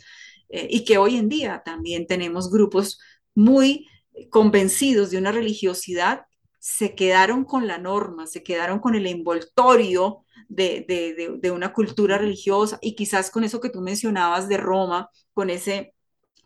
eh, 0.50 0.68
y 0.70 0.86
que 0.86 0.98
hoy 0.98 1.18
en 1.18 1.30
día 1.30 1.64
también 1.66 2.06
tenemos 2.06 2.52
grupos 2.52 3.00
muy 3.34 3.88
convencidos 4.30 5.10
de 5.10 5.18
una 5.18 5.32
religiosidad, 5.32 6.26
se 6.64 6.96
quedaron 6.96 7.44
con 7.44 7.68
la 7.68 7.78
norma, 7.78 8.26
se 8.26 8.42
quedaron 8.42 8.80
con 8.80 8.96
el 8.96 9.06
envoltorio 9.06 10.24
de, 10.48 10.86
de, 10.88 11.38
de, 11.38 11.52
una 11.52 11.74
cultura 11.74 12.18
religiosa 12.18 12.80
y 12.82 12.96
quizás 12.96 13.30
con 13.30 13.44
eso 13.44 13.60
que 13.60 13.70
tú 13.70 13.82
mencionabas 13.82 14.48
de 14.48 14.56
Roma, 14.56 15.10
con, 15.34 15.50
ese, 15.50 15.94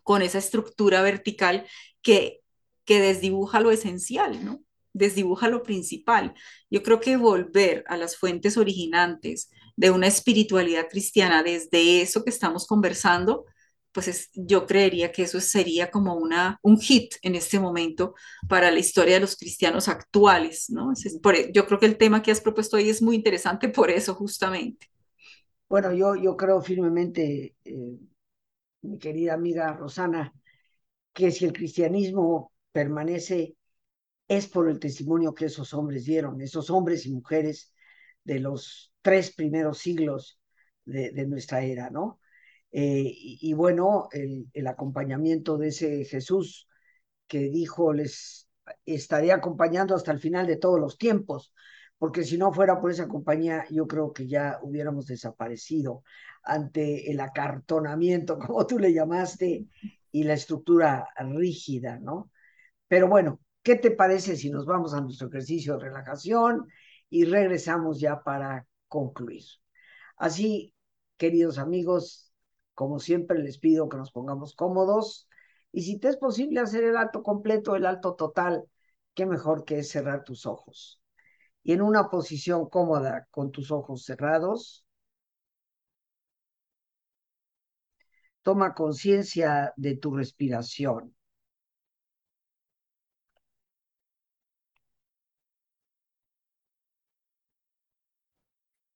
con 0.02 0.22
esa 0.22 0.38
estructura 0.38 1.02
vertical 1.02 1.68
que, 2.02 2.40
que 2.84 3.00
desdibuja 3.00 3.60
lo 3.60 3.70
esencial, 3.70 4.44
¿no? 4.44 4.60
Desdibuja 4.92 5.48
lo 5.48 5.62
principal. 5.62 6.34
Yo 6.68 6.82
creo 6.82 6.98
que 6.98 7.16
volver 7.16 7.84
a 7.86 7.96
las 7.96 8.16
fuentes 8.16 8.56
originantes 8.56 9.50
de 9.76 9.92
una 9.92 10.08
espiritualidad 10.08 10.88
cristiana 10.90 11.44
desde 11.44 12.02
eso 12.02 12.24
que 12.24 12.30
estamos 12.30 12.66
conversando, 12.66 13.44
pues 13.98 14.30
yo 14.32 14.64
creería 14.64 15.10
que 15.10 15.24
eso 15.24 15.40
sería 15.40 15.90
como 15.90 16.14
una, 16.14 16.60
un 16.62 16.78
hit 16.78 17.14
en 17.20 17.34
este 17.34 17.58
momento 17.58 18.14
para 18.48 18.70
la 18.70 18.78
historia 18.78 19.14
de 19.14 19.20
los 19.20 19.34
cristianos 19.34 19.88
actuales, 19.88 20.70
¿no? 20.70 20.92
e, 20.92 21.50
yo 21.52 21.66
creo 21.66 21.80
que 21.80 21.86
el 21.86 21.98
tema 21.98 22.22
que 22.22 22.30
has 22.30 22.40
propuesto 22.40 22.76
hoy 22.76 22.90
es 22.90 23.02
muy 23.02 23.16
interesante 23.16 23.68
por 23.68 23.90
eso 23.90 24.14
justamente. 24.14 24.86
Bueno, 25.68 25.92
yo, 25.92 26.14
yo 26.14 26.36
creo 26.36 26.62
firmemente, 26.62 27.56
eh, 27.64 27.98
mi 28.82 28.98
querida 29.00 29.34
amiga 29.34 29.72
Rosana, 29.72 30.32
que 31.12 31.32
si 31.32 31.46
el 31.46 31.52
cristianismo 31.52 32.52
permanece 32.70 33.56
es 34.28 34.46
por 34.46 34.68
el 34.68 34.78
testimonio 34.78 35.34
que 35.34 35.46
esos 35.46 35.74
hombres 35.74 36.04
dieron, 36.04 36.40
esos 36.40 36.70
hombres 36.70 37.04
y 37.04 37.12
mujeres 37.12 37.74
de 38.22 38.38
los 38.38 38.92
tres 39.02 39.34
primeros 39.34 39.78
siglos 39.78 40.38
de 40.84 41.26
nuestra 41.26 41.62
era, 41.62 41.90
¿no? 41.90 42.20
Eh, 42.70 43.12
y, 43.14 43.52
bueno, 43.54 44.08
el, 44.12 44.46
el, 44.52 44.66
acompañamiento 44.66 45.56
de 45.56 45.68
ese 45.68 46.04
Jesús 46.04 46.68
que 47.26 47.48
dijo, 47.50 47.92
les 47.92 48.48
estaré 48.84 49.32
acompañando 49.32 49.94
hasta 49.94 50.12
el 50.12 50.20
final 50.20 50.46
de 50.46 50.56
todos 50.56 50.78
los 50.78 50.98
tiempos, 50.98 51.54
porque 51.98 52.24
si 52.24 52.38
no 52.38 52.52
fuera 52.52 52.80
por 52.80 52.90
esa 52.90 53.08
compañía, 53.08 53.64
yo 53.70 53.86
creo 53.86 54.12
que 54.12 54.26
ya 54.26 54.58
hubiéramos 54.62 55.06
desaparecido 55.06 56.02
ante 56.42 57.10
el 57.10 57.20
acartonamiento, 57.20 58.38
como 58.38 58.66
tú 58.66 58.78
le 58.78 58.92
llamaste, 58.92 59.66
y 60.10 60.24
la 60.24 60.34
estructura 60.34 61.06
rígida, 61.18 61.98
¿no? 61.98 62.30
Pero 62.88 63.08
bueno, 63.08 63.40
¿qué 63.62 63.76
te 63.76 63.90
parece 63.90 64.36
si 64.36 64.50
nos 64.50 64.66
vamos 64.66 64.94
a 64.94 65.00
nuestro 65.00 65.28
ejercicio 65.28 65.74
de 65.76 65.84
relajación 65.84 66.66
y 67.10 67.24
regresamos 67.24 68.00
ya 68.00 68.22
para 68.22 68.66
concluir? 68.88 69.44
Así, 70.16 70.74
queridos 71.16 71.58
amigos, 71.58 72.27
como 72.78 73.00
siempre 73.00 73.40
les 73.40 73.58
pido 73.58 73.88
que 73.88 73.96
nos 73.96 74.12
pongamos 74.12 74.54
cómodos 74.54 75.28
y 75.72 75.82
si 75.82 75.98
te 75.98 76.08
es 76.10 76.16
posible 76.16 76.60
hacer 76.60 76.84
el 76.84 76.96
alto 76.96 77.24
completo, 77.24 77.74
el 77.74 77.84
alto 77.86 78.14
total, 78.14 78.64
qué 79.14 79.26
mejor 79.26 79.64
que 79.64 79.80
es 79.80 79.90
cerrar 79.90 80.22
tus 80.22 80.46
ojos. 80.46 81.02
Y 81.64 81.72
en 81.72 81.82
una 81.82 82.10
posición 82.10 82.68
cómoda 82.68 83.28
con 83.32 83.52
tus 83.52 83.72
ojos 83.72 84.04
cerrados, 84.04 84.86
toma 88.42 88.74
conciencia 88.74 89.72
de 89.76 89.96
tu 89.96 90.14
respiración. 90.16 91.14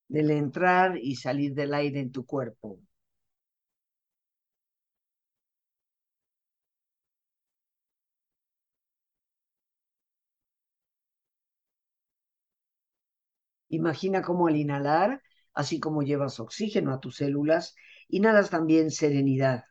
del 0.07 0.31
entrar 0.31 0.97
y 0.97 1.17
salir 1.17 1.55
del 1.55 1.75
aire 1.75 1.99
en 1.99 2.13
tu 2.13 2.25
cuerpo. 2.25 2.79
Imagina 13.73 14.23
cómo 14.23 14.47
al 14.47 14.55
inhalar, 14.57 15.21
así 15.53 15.81
como 15.81 16.03
llevas 16.05 16.39
oxígeno 16.39 16.93
a 16.95 17.01
tus 17.01 17.17
células, 17.17 17.75
inhalas 18.09 18.51
también 18.51 18.93
serenidad 18.93 19.65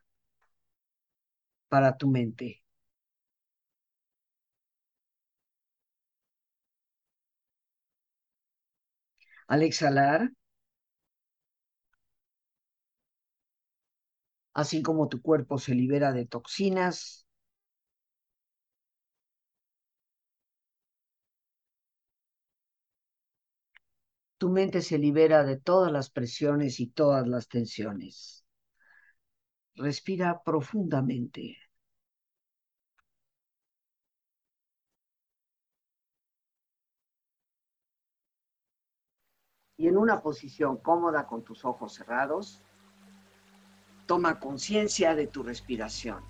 para 1.69 1.97
tu 1.97 2.07
mente. 2.07 2.61
Al 9.47 9.61
exhalar, 9.61 10.31
así 14.53 14.81
como 14.81 15.09
tu 15.09 15.21
cuerpo 15.21 15.57
se 15.59 15.75
libera 15.75 16.11
de 16.13 16.25
toxinas, 16.25 17.27
tu 24.41 24.49
mente 24.49 24.81
se 24.81 24.97
libera 24.97 25.43
de 25.43 25.57
todas 25.57 25.91
las 25.91 26.09
presiones 26.09 26.79
y 26.79 26.87
todas 26.87 27.27
las 27.27 27.47
tensiones. 27.47 28.43
Respira 29.75 30.41
profundamente. 30.43 31.57
Y 39.77 39.87
en 39.87 39.95
una 39.95 40.23
posición 40.23 40.77
cómoda 40.77 41.27
con 41.27 41.43
tus 41.43 41.63
ojos 41.63 41.93
cerrados, 41.93 42.63
toma 44.07 44.39
conciencia 44.39 45.13
de 45.13 45.27
tu 45.27 45.43
respiración, 45.43 46.23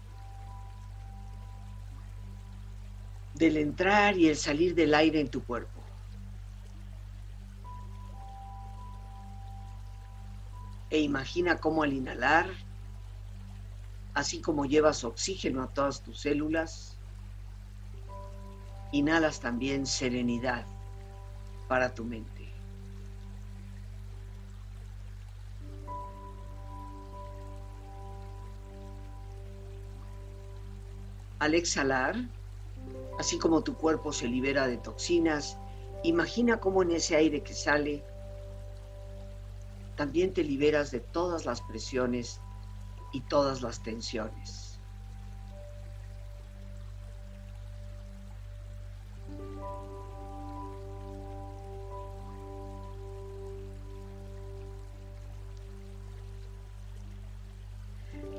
del 3.35 3.55
entrar 3.55 4.17
y 4.17 4.27
el 4.27 4.35
salir 4.35 4.75
del 4.75 4.95
aire 4.95 5.21
en 5.21 5.29
tu 5.29 5.45
cuerpo. 5.45 5.80
E 10.91 10.99
imagina 10.99 11.57
cómo 11.57 11.83
al 11.83 11.93
inhalar, 11.93 12.47
así 14.13 14.41
como 14.41 14.65
llevas 14.65 15.05
oxígeno 15.05 15.63
a 15.63 15.67
todas 15.67 16.03
tus 16.03 16.19
células, 16.19 16.97
inhalas 18.91 19.39
también 19.39 19.85
serenidad 19.85 20.65
para 21.69 21.93
tu 21.93 22.03
mente. 22.03 22.51
Al 31.39 31.55
exhalar, 31.55 32.15
así 33.17 33.39
como 33.39 33.63
tu 33.63 33.75
cuerpo 33.75 34.11
se 34.11 34.27
libera 34.27 34.67
de 34.67 34.77
toxinas, 34.77 35.57
imagina 36.03 36.59
cómo 36.59 36.83
en 36.83 36.91
ese 36.91 37.15
aire 37.15 37.41
que 37.41 37.53
sale 37.53 38.03
también 40.01 40.33
te 40.33 40.43
liberas 40.43 40.89
de 40.89 40.99
todas 40.99 41.45
las 41.45 41.61
presiones 41.61 42.41
y 43.13 43.21
todas 43.21 43.61
las 43.61 43.83
tensiones. 43.83 44.79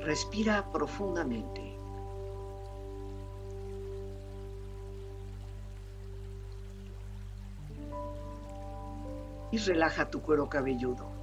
Respira 0.01 0.69
profundamente. 0.69 1.61
Y 9.49 9.57
relaja 9.59 10.09
tu 10.09 10.21
cuero 10.21 10.49
cabelludo. 10.49 11.22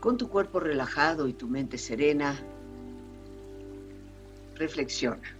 Con 0.00 0.16
tu 0.16 0.28
cuerpo 0.28 0.60
relajado 0.60 1.26
y 1.26 1.32
tu 1.32 1.48
mente 1.48 1.78
serena, 1.78 2.38
reflexiona. 4.56 5.36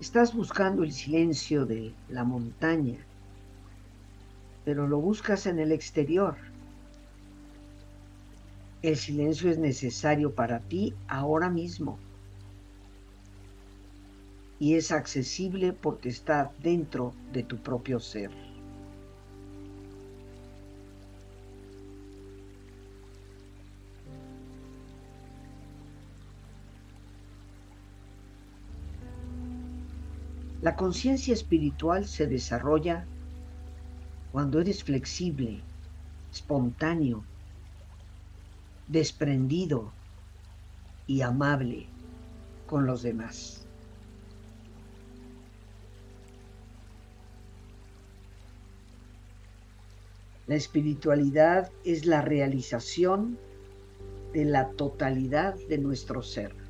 Estás 0.00 0.34
buscando 0.34 0.82
el 0.82 0.92
silencio 0.92 1.66
de 1.66 1.92
la 2.08 2.24
montaña, 2.24 2.98
pero 4.64 4.86
lo 4.88 4.98
buscas 4.98 5.46
en 5.46 5.58
el 5.58 5.72
exterior. 5.72 6.36
El 8.82 8.96
silencio 8.96 9.50
es 9.50 9.58
necesario 9.58 10.34
para 10.34 10.60
ti 10.60 10.94
ahora 11.06 11.50
mismo 11.50 11.98
y 14.58 14.74
es 14.74 14.90
accesible 14.90 15.72
porque 15.74 16.08
está 16.08 16.50
dentro 16.62 17.14
de 17.32 17.42
tu 17.42 17.58
propio 17.58 18.00
ser. 18.00 18.30
La 30.62 30.76
conciencia 30.76 31.32
espiritual 31.32 32.06
se 32.06 32.26
desarrolla 32.26 33.06
cuando 34.30 34.60
eres 34.60 34.84
flexible, 34.84 35.62
espontáneo, 36.30 37.24
desprendido 38.86 39.90
y 41.06 41.22
amable 41.22 41.86
con 42.66 42.84
los 42.84 43.02
demás. 43.02 43.66
La 50.46 50.56
espiritualidad 50.56 51.70
es 51.84 52.04
la 52.04 52.20
realización 52.20 53.38
de 54.34 54.44
la 54.44 54.68
totalidad 54.72 55.54
de 55.68 55.78
nuestro 55.78 56.22
ser. 56.22 56.69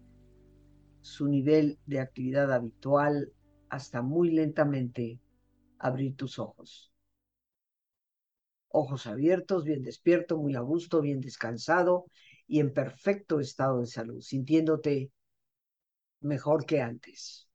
su 1.01 1.27
nivel 1.27 1.79
de 1.85 1.99
actividad 1.99 2.51
habitual 2.53 3.31
hasta 3.69 4.01
muy 4.01 4.31
lentamente 4.31 5.19
abrir 5.79 6.15
tus 6.15 6.39
ojos. 6.39 6.91
Ojos 8.69 9.07
abiertos, 9.07 9.65
bien 9.65 9.83
despierto, 9.83 10.37
muy 10.37 10.55
a 10.55 10.61
gusto, 10.61 11.01
bien 11.01 11.19
descansado 11.19 12.05
y 12.47 12.59
en 12.59 12.73
perfecto 12.73 13.39
estado 13.39 13.79
de 13.79 13.87
salud, 13.87 14.21
sintiéndote 14.21 15.11
mejor 16.21 16.65
que 16.65 16.81
antes. 16.81 17.47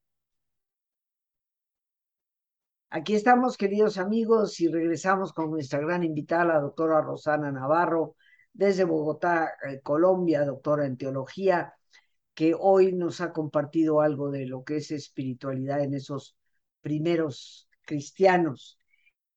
Aquí 2.89 3.15
estamos, 3.15 3.57
queridos 3.57 3.97
amigos, 3.97 4.59
y 4.61 4.69
regresamos 4.69 5.33
con 5.33 5.51
nuestra 5.51 5.79
gran 5.79 6.03
invitada, 6.03 6.45
la 6.45 6.59
doctora 6.59 7.01
Rosana 7.01 7.51
Navarro, 7.51 8.15
desde 8.53 8.85
Bogotá, 8.85 9.51
eh, 9.67 9.81
Colombia, 9.81 10.45
doctora 10.45 10.85
en 10.85 10.97
teología, 10.97 11.76
que 12.37 12.53
hoy 12.55 12.93
nos 12.93 13.19
ha 13.19 13.33
compartido 13.33 13.99
algo 13.99 14.29
de 14.29 14.45
lo 14.45 14.63
que 14.63 14.77
es 14.77 14.91
espiritualidad 14.91 15.83
en 15.83 15.95
esos 15.95 16.37
primeros 16.81 17.67
cristianos. 17.81 18.77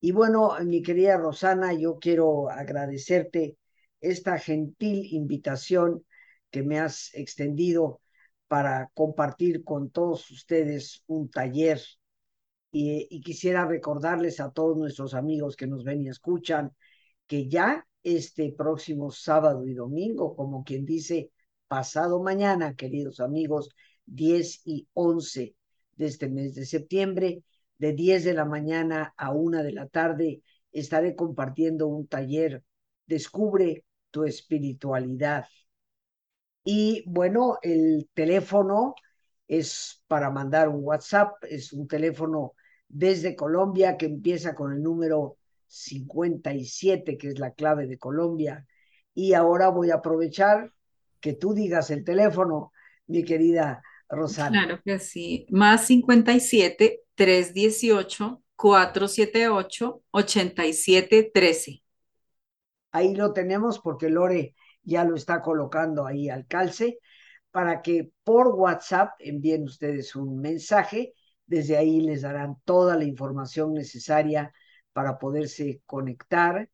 Y 0.01 0.13
bueno, 0.13 0.53
mi 0.67 0.83
querida 0.83 1.17
Rosana, 1.17 1.73
yo 1.73 1.99
quiero 1.99 2.51
agradecerte 2.51 3.57
esta 4.03 4.39
gentil 4.39 5.15
invitación 5.15 6.05
que 6.51 6.63
me 6.63 6.79
has 6.79 7.11
extendido 7.15 8.03
para 8.49 8.91
compartir 8.93 9.65
con 9.65 9.89
todos 9.89 10.31
ustedes 10.31 11.03
un 11.07 11.31
taller. 11.31 11.81
Y, 12.71 13.23
quisiera 13.23 13.65
recordarles 13.65 14.41
a 14.41 14.51
todos 14.51 14.77
nuestros 14.77 15.15
amigos 15.15 15.57
que 15.57 15.67
nos 15.67 15.85
ven 15.85 16.03
y 16.03 16.09
escuchan 16.11 16.77
que 17.27 17.49
ya 17.49 17.87
este 18.03 18.53
próximo 18.53 19.11
sábado 19.11 19.67
y 19.67 19.73
domingo, 19.73 20.37
como 20.37 20.65
quien 20.65 20.85
dice, 20.85 21.31
pasado 21.71 22.21
mañana, 22.21 22.75
queridos 22.75 23.21
amigos, 23.21 23.71
10 24.07 24.63
y 24.65 24.89
11 24.93 25.55
de 25.95 26.07
este 26.07 26.29
mes 26.29 26.57
de 26.57 26.67
septiembre, 26.67 27.45
de 27.79 27.93
10 27.93 28.25
de 28.25 28.35
la 28.35 28.45
mañana 28.45 29.15
a 29.17 29.31
1 29.31 29.63
de 29.63 29.73
la 29.73 29.87
tarde, 29.87 30.43
estaré 30.73 31.15
compartiendo 31.15 31.87
un 31.87 32.09
taller, 32.09 32.65
Descubre 33.07 33.85
tu 34.11 34.25
espiritualidad. 34.25 35.47
Y 36.65 37.05
bueno, 37.07 37.59
el 37.63 38.09
teléfono 38.15 38.95
es 39.47 40.03
para 40.09 40.31
mandar 40.31 40.69
un 40.69 40.85
WhatsApp, 40.85 41.35
es 41.49 41.73
un 41.73 41.87
teléfono 41.87 42.55
desde 42.89 43.37
Colombia 43.37 43.97
que 43.97 44.07
empieza 44.07 44.55
con 44.57 44.73
el 44.73 44.83
número 44.83 45.39
57, 45.67 47.17
que 47.17 47.29
es 47.29 47.39
la 47.39 47.53
clave 47.53 47.87
de 47.87 47.99
Colombia. 47.99 48.67
Y 49.15 49.35
ahora 49.35 49.69
voy 49.69 49.91
a 49.91 49.97
aprovechar 49.97 50.73
que 51.21 51.35
tú 51.35 51.55
digas 51.55 51.91
el 51.91 52.05
teléfono, 52.05 52.73
mi 53.07 53.25
querida 53.25 53.83
Rosana. 54.09 54.65
Claro 54.65 54.83
que 54.85 54.99
sí. 54.99 55.47
Más 55.51 55.87
57 55.87 57.03
318 57.15 58.43
478 58.57 60.03
8713. 60.11 61.83
Ahí 62.93 63.15
lo 63.15 63.33
tenemos 63.33 63.79
porque 63.79 64.09
Lore 64.09 64.55
ya 64.83 65.05
lo 65.05 65.15
está 65.15 65.41
colocando 65.43 66.07
ahí 66.07 66.29
al 66.29 66.47
calce 66.47 66.99
para 67.51 67.83
que 67.83 68.11
por 68.25 68.49
WhatsApp 68.49 69.13
envíen 69.19 69.65
ustedes 69.65 70.15
un 70.17 70.41
mensaje. 70.41 71.15
Desde 71.47 71.77
ahí 71.77 72.01
les 72.01 72.23
darán 72.23 72.57
toda 72.65 72.97
la 72.97 73.05
información 73.05 73.75
necesaria 73.75 74.53
para 74.93 75.19
poderse 75.19 75.83
conectar. 75.87 76.69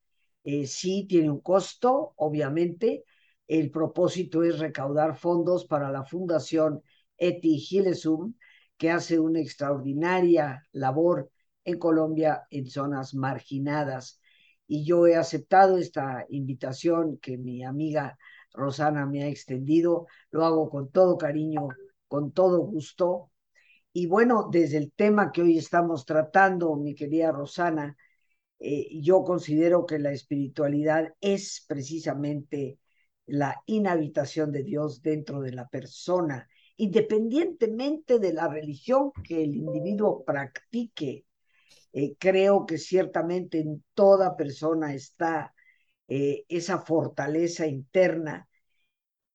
Eh, 0.45 0.67
sí 0.67 1.07
tiene 1.09 1.31
un 1.31 1.41
costo, 1.41 2.13
obviamente, 2.17 3.05
el 3.49 3.71
propósito 3.71 4.43
es 4.43 4.59
recaudar 4.59 5.17
fondos 5.17 5.67
para 5.67 5.91
la 5.91 6.05
Fundación 6.05 6.83
Eti 7.17 7.59
Gilesum, 7.59 8.35
que 8.77 8.91
hace 8.91 9.19
una 9.19 9.41
extraordinaria 9.41 10.63
labor 10.73 11.31
en 11.65 11.79
Colombia 11.79 12.47
en 12.51 12.67
zonas 12.67 13.15
marginadas. 13.15 14.21
Y 14.67 14.85
yo 14.85 15.07
he 15.07 15.17
aceptado 15.17 15.79
esta 15.79 16.27
invitación 16.29 17.19
que 17.19 17.39
mi 17.39 17.65
amiga 17.65 18.19
Rosana 18.53 19.07
me 19.07 19.23
ha 19.23 19.29
extendido. 19.29 20.07
Lo 20.31 20.45
hago 20.45 20.69
con 20.69 20.91
todo 20.91 21.17
cariño, 21.17 21.69
con 22.09 22.33
todo 22.33 22.59
gusto. 22.61 23.31
Y 23.93 24.07
bueno, 24.07 24.49
desde 24.51 24.79
el 24.79 24.93
tema 24.93 25.33
que 25.33 25.43
hoy 25.43 25.59
estamos 25.59 26.05
tratando, 26.05 26.75
mi 26.77 26.95
querida 26.95 27.33
Rosana, 27.33 27.97
eh, 28.59 29.01
yo 29.01 29.23
considero 29.25 29.87
que 29.87 29.99
la 29.99 30.13
espiritualidad 30.13 31.15
es 31.21 31.65
precisamente 31.69 32.79
la 33.27 33.63
inhabitación 33.67 34.53
de 34.53 34.63
Dios 34.63 35.03
dentro 35.03 35.41
de 35.41 35.53
la 35.53 35.69
persona, 35.69 36.49
independientemente 36.77 38.19
de 38.19 38.33
la 38.33 38.49
religión 38.49 39.13
que 39.25 39.45
el 39.45 39.55
individuo 39.57 40.25
practique. 40.25 41.25
Eh, 41.93 42.17
creo 42.19 42.67
que 42.67 42.79
ciertamente 42.79 43.59
en 43.61 43.85
toda 43.95 44.37
persona 44.37 44.95
está 44.95 45.55
eh, 46.09 46.45
esa 46.49 46.79
fortaleza 46.81 47.67
interna 47.67 48.49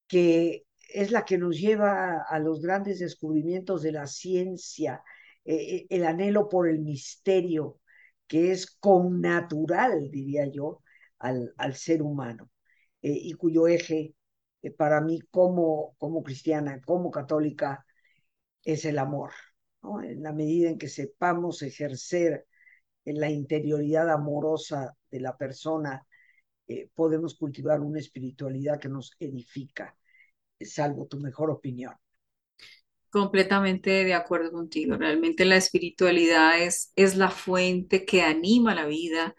que 0.08 0.66
es 0.94 1.12
la 1.12 1.24
que 1.26 1.38
nos 1.38 1.58
lleva 1.58 2.24
a 2.28 2.40
los 2.40 2.62
grandes 2.62 3.00
descubrimientos 3.00 3.82
de 3.82 3.94
la 3.94 4.08
ciencia, 4.08 5.04
eh, 5.46 5.88
el 5.90 6.06
anhelo 6.06 6.50
por 6.50 6.68
el 6.70 6.80
misterio, 6.80 7.80
que 8.28 8.52
es 8.52 8.70
connatural, 8.72 10.12
diría 10.12 10.48
yo, 10.48 10.84
al, 11.20 11.54
al 11.58 11.76
ser 11.76 12.02
humano. 12.02 12.50
Eh, 13.02 13.12
y 13.12 13.34
cuyo 13.34 13.68
eje 13.68 14.16
eh, 14.62 14.72
para 14.72 15.02
mí 15.02 15.22
como, 15.32 15.96
como 15.98 16.24
cristiana, 16.24 16.82
como 16.82 17.12
católica, 17.12 17.86
es 18.64 18.86
el 18.86 19.00
amor. 19.00 19.32
En 20.04 20.22
la 20.24 20.32
medida 20.34 20.70
en 20.70 20.78
que 20.78 20.88
sepamos 20.88 21.64
ejercer 21.64 22.46
en 23.06 23.20
la 23.20 23.30
interioridad 23.32 24.12
amorosa 24.12 24.96
de 25.10 25.20
la 25.20 25.36
persona, 25.36 26.06
eh, 26.68 26.90
podemos 26.94 27.36
cultivar 27.36 27.82
una 27.82 28.00
espiritualidad 28.00 28.80
que 28.80 28.90
nos 28.90 29.12
edifica, 29.20 29.98
salvo 30.60 31.08
tu 31.08 31.20
mejor 31.20 31.50
opinión. 31.50 31.94
Completamente 33.10 34.06
de 34.06 34.14
acuerdo 34.14 34.52
contigo. 34.52 34.96
Realmente 34.96 35.44
la 35.44 35.58
espiritualidad 35.58 36.62
es, 36.62 36.94
es 36.96 37.18
la 37.18 37.30
fuente 37.30 38.06
que 38.06 38.22
anima 38.22 38.74
la 38.74 38.86
vida, 38.86 39.36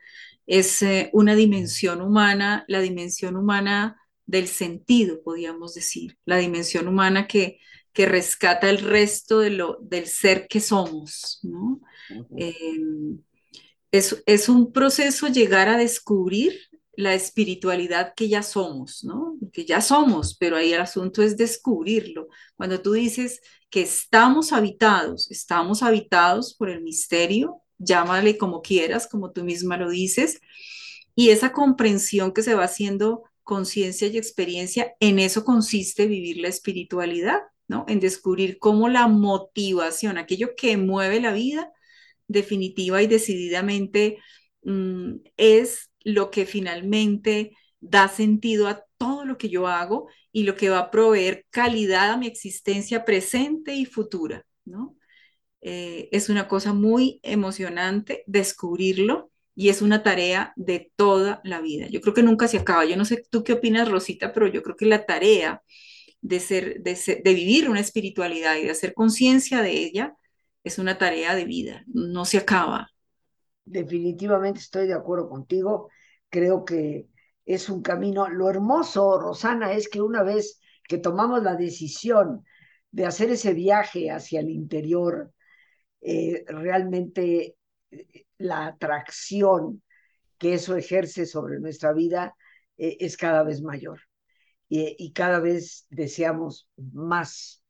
es 0.46 0.82
eh, 0.82 1.10
una 1.12 1.34
dimensión 1.34 2.00
humana, 2.00 2.64
la 2.68 2.80
dimensión 2.80 3.36
humana 3.36 4.00
del 4.26 4.48
sentido, 4.48 5.22
podríamos 5.22 5.74
decir, 5.74 6.18
la 6.24 6.36
dimensión 6.36 6.88
humana 6.88 7.26
que, 7.26 7.58
que 7.92 8.06
rescata 8.06 8.70
el 8.70 8.78
resto 8.78 9.40
de 9.40 9.50
lo, 9.50 9.78
del 9.82 10.06
ser 10.06 10.46
que 10.48 10.60
somos. 10.60 11.40
¿no? 11.42 11.80
Em, 12.36 13.18
es, 13.90 14.22
es, 14.26 14.48
un 14.48 14.72
proceso 14.72 15.28
llegar 15.28 15.68
a 15.68 15.76
descubrir 15.76 16.58
la 16.94 17.14
espiritualidad 17.14 18.12
que 18.14 18.28
ya 18.28 18.42
somos, 18.42 19.02
¿no? 19.02 19.38
Que 19.52 19.64
ya 19.64 19.80
somos, 19.80 20.36
pero 20.36 20.56
ahí 20.56 20.72
el 20.72 20.80
asunto 20.80 21.22
es 21.22 21.36
descubrirlo. 21.36 22.28
Cuando 22.56 22.80
tú 22.82 22.92
dices 22.92 23.40
que 23.70 23.82
estamos 23.82 24.52
habitados, 24.52 25.30
estamos 25.30 25.82
habitados 25.82 26.54
por 26.54 26.68
el 26.68 26.82
misterio, 26.82 27.61
llámale 27.82 28.38
como 28.38 28.62
quieras, 28.62 29.08
como 29.08 29.32
tú 29.32 29.44
misma 29.44 29.76
lo 29.76 29.90
dices, 29.90 30.40
Y 31.14 31.30
esa 31.30 31.52
comprensión 31.52 32.32
que 32.32 32.42
se 32.42 32.54
va 32.54 32.64
haciendo 32.64 33.24
conciencia 33.42 34.08
y 34.08 34.18
experiencia, 34.18 34.94
en 35.00 35.18
eso 35.18 35.44
consiste 35.44 36.06
vivir 36.06 36.38
la 36.38 36.48
espiritualidad, 36.48 37.40
¿no? 37.68 37.84
En 37.88 38.00
descubrir 38.00 38.58
cómo 38.58 38.88
la 38.88 39.08
motivación, 39.08 40.18
aquello 40.18 40.50
que 40.56 40.76
mueve 40.76 41.20
la 41.20 41.32
vida, 41.32 41.72
definitiva 42.28 43.02
y 43.02 43.06
decididamente 43.08 44.18
mm, 44.62 45.16
es 45.36 45.90
lo 46.04 46.30
que 46.30 46.46
finalmente 46.46 47.56
da 47.80 48.08
sentido 48.08 48.68
a 48.68 48.84
todo 48.96 49.24
lo 49.24 49.38
que 49.38 49.48
yo 49.48 49.66
hago 49.68 50.08
y 50.32 50.44
lo 50.44 50.56
que 50.56 50.70
va 50.70 50.78
a 50.78 50.90
proveer 50.90 51.46
calidad 51.50 52.12
a 52.12 52.16
mi 52.16 52.26
existencia 52.26 53.04
presente 53.04 53.74
y 53.74 53.86
futura, 53.86 54.46
¿no? 54.64 54.96
Eh, 55.62 56.08
es 56.12 56.28
una 56.28 56.48
cosa 56.48 56.72
muy 56.72 57.20
emocionante 57.22 58.24
descubrirlo 58.26 59.30
y 59.54 59.68
es 59.68 59.80
una 59.80 60.02
tarea 60.02 60.52
de 60.56 60.92
toda 60.96 61.40
la 61.44 61.60
vida. 61.60 61.86
Yo 61.88 62.00
creo 62.00 62.14
que 62.14 62.22
nunca 62.22 62.48
se 62.48 62.58
acaba. 62.58 62.84
Yo 62.84 62.96
no 62.96 63.04
sé 63.04 63.22
tú 63.30 63.44
qué 63.44 63.54
opinas, 63.54 63.90
Rosita, 63.90 64.32
pero 64.32 64.48
yo 64.48 64.62
creo 64.62 64.76
que 64.76 64.86
la 64.86 65.06
tarea 65.06 65.62
de, 66.20 66.40
ser, 66.40 66.82
de, 66.82 67.22
de 67.24 67.34
vivir 67.34 67.70
una 67.70 67.80
espiritualidad 67.80 68.56
y 68.56 68.64
de 68.64 68.70
hacer 68.70 68.92
conciencia 68.94 69.62
de 69.62 69.70
ella 69.70 70.16
es 70.64 70.78
una 70.78 70.98
tarea 70.98 71.34
de 71.34 71.44
vida, 71.44 71.84
no 71.86 72.24
se 72.24 72.38
acaba. 72.38 72.90
Definitivamente 73.64 74.60
estoy 74.60 74.86
de 74.86 74.94
acuerdo 74.94 75.28
contigo. 75.28 75.88
Creo 76.28 76.64
que 76.64 77.08
es 77.44 77.68
un 77.68 77.82
camino. 77.82 78.28
Lo 78.28 78.48
hermoso, 78.48 79.18
Rosana, 79.18 79.72
es 79.72 79.88
que 79.88 80.00
una 80.00 80.22
vez 80.22 80.60
que 80.88 80.98
tomamos 80.98 81.42
la 81.42 81.56
decisión 81.56 82.44
de 82.90 83.06
hacer 83.06 83.30
ese 83.30 83.54
viaje 83.54 84.10
hacia 84.10 84.40
el 84.40 84.50
interior, 84.50 85.32
eh, 86.02 86.44
realmente 86.48 87.56
eh, 87.90 88.26
la 88.38 88.66
atracción 88.66 89.82
que 90.36 90.54
eso 90.54 90.76
ejerce 90.76 91.26
sobre 91.26 91.60
nuestra 91.60 91.92
vida 91.92 92.34
eh, 92.76 92.96
es 93.00 93.16
cada 93.16 93.44
vez 93.44 93.62
mayor. 93.62 94.00
Y, 94.74 95.12
cada 95.12 95.38
vez 95.38 95.84
deseamos 95.90 96.66
más 96.94 97.62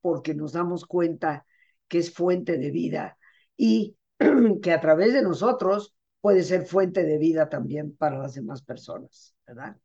porque 0.00 0.32
nos 0.32 0.52
damos 0.52 0.86
cuenta 0.86 1.44
que 1.88 1.98
es 1.98 2.12
fuente 2.12 2.56
de 2.56 2.70
vida 2.70 3.18
y 3.56 3.96
que 4.62 4.72
a 4.72 4.80
través 4.80 5.12
de 5.12 5.22
nosotros 5.22 5.92
puede 6.20 6.44
ser 6.44 6.66
fuente 6.66 7.02
de 7.02 7.18
vida 7.18 7.48
también 7.48 7.96
para 7.96 8.18
las 8.18 8.34
demás 8.34 8.62
personas, 8.62 9.34
¿verdad? 9.44 9.76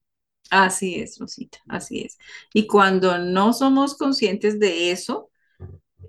Así 0.52 1.00
es, 1.02 1.18
Rosita, 1.18 1.58
así 1.68 2.02
es. 2.02 2.20
Y 2.54 2.68
cuando 2.68 3.18
no 3.18 3.52
somos 3.52 3.98
conscientes 3.98 4.60
de 4.60 4.92
eso, 4.92 5.29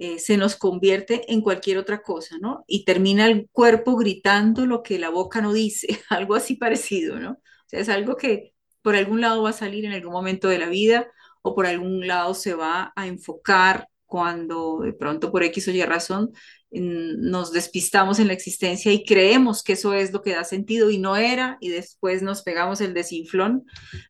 eh, 0.02 0.18
se 0.18 0.38
nos 0.38 0.56
convierte 0.56 1.30
en 1.30 1.42
cualquier 1.42 1.76
otra 1.76 2.00
cosa, 2.00 2.38
¿no? 2.40 2.64
Y 2.66 2.86
termina 2.86 3.26
el 3.26 3.50
cuerpo 3.52 3.96
gritando 3.96 4.64
lo 4.64 4.82
que 4.82 4.98
la 4.98 5.10
boca 5.10 5.42
no 5.42 5.52
dice, 5.52 5.88
algo 6.08 6.34
así 6.34 6.56
parecido, 6.56 7.20
¿no? 7.20 7.32
O 7.32 7.66
sea, 7.66 7.80
es 7.80 7.90
algo 7.90 8.16
que 8.16 8.54
por 8.80 8.96
algún 8.96 9.20
lado 9.20 9.42
va 9.42 9.50
a 9.50 9.52
salir 9.52 9.84
en 9.84 9.92
algún 9.92 10.14
momento 10.14 10.48
de 10.48 10.58
la 10.58 10.70
vida 10.70 11.06
o 11.42 11.54
por 11.54 11.66
algún 11.66 12.06
lado 12.06 12.32
se 12.32 12.54
va 12.54 12.94
a 12.96 13.06
enfocar 13.06 13.88
cuando 14.06 14.80
de 14.80 14.94
pronto 14.94 15.30
por 15.30 15.42
X 15.42 15.68
o 15.68 15.70
Y 15.70 15.82
razón 15.82 16.32
nos 16.70 17.52
despistamos 17.52 18.20
en 18.20 18.28
la 18.28 18.32
existencia 18.32 18.90
y 18.92 19.04
creemos 19.04 19.62
que 19.62 19.74
eso 19.74 19.92
es 19.92 20.14
lo 20.14 20.22
que 20.22 20.32
da 20.32 20.44
sentido 20.44 20.90
y 20.90 20.96
no 20.96 21.16
era, 21.16 21.58
y 21.60 21.68
después 21.68 22.22
nos 22.22 22.40
pegamos 22.42 22.80
el 22.80 22.94
desinflón, 22.94 23.66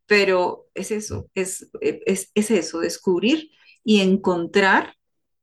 pero 0.06 0.68
es 0.74 0.92
eso, 0.92 1.28
es, 1.34 1.68
es, 1.80 2.30
es 2.34 2.50
eso, 2.52 2.78
descubrir 2.78 3.50
y 3.82 4.02
encontrar 4.02 4.94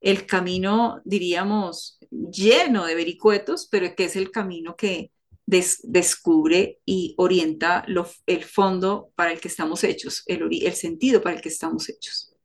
el 0.02 0.26
camino, 0.26 1.02
diríamos, 1.06 2.00
lleno 2.10 2.86
de 2.86 2.96
vericuetos, 2.96 3.68
pero 3.70 3.96
que 3.96 4.06
es 4.06 4.16
el 4.16 4.32
camino 4.32 4.76
que 4.76 5.12
descubre 5.46 6.80
y 6.86 7.16
orienta 7.18 7.86
el 8.26 8.44
fondo 8.44 9.12
para 9.16 9.32
el 9.32 9.40
que 9.40 9.48
estamos 9.48 9.84
hechos, 9.84 10.24
el, 10.28 10.50
el 10.52 10.74
sentido 10.74 11.22
para 11.22 11.36
el 11.36 11.42
que 11.42 11.50
estamos 11.50 11.90
hechos. 11.90 12.36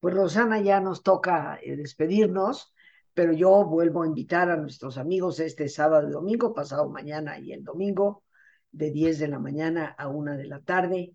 Pues 0.00 0.14
Rosana, 0.14 0.60
ya 0.60 0.80
nos 0.80 1.02
toca 1.02 1.58
eh, 1.62 1.76
despedirnos, 1.76 2.72
pero 3.14 3.32
yo 3.32 3.64
vuelvo 3.64 4.02
a 4.02 4.06
invitar 4.06 4.48
a 4.50 4.56
nuestros 4.56 4.96
amigos 4.96 5.40
este 5.40 5.68
sábado 5.68 6.08
y 6.08 6.12
domingo, 6.12 6.54
pasado 6.54 6.88
mañana 6.88 7.38
y 7.38 7.52
el 7.52 7.64
domingo, 7.64 8.22
de 8.70 8.92
10 8.92 9.18
de 9.18 9.28
la 9.28 9.38
mañana 9.40 9.96
a 9.98 10.08
1 10.08 10.36
de 10.36 10.46
la 10.46 10.60
tarde. 10.60 11.14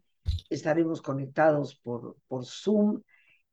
Estaremos 0.50 1.02
conectados 1.02 1.76
por, 1.76 2.18
por 2.28 2.46
Zoom 2.46 3.04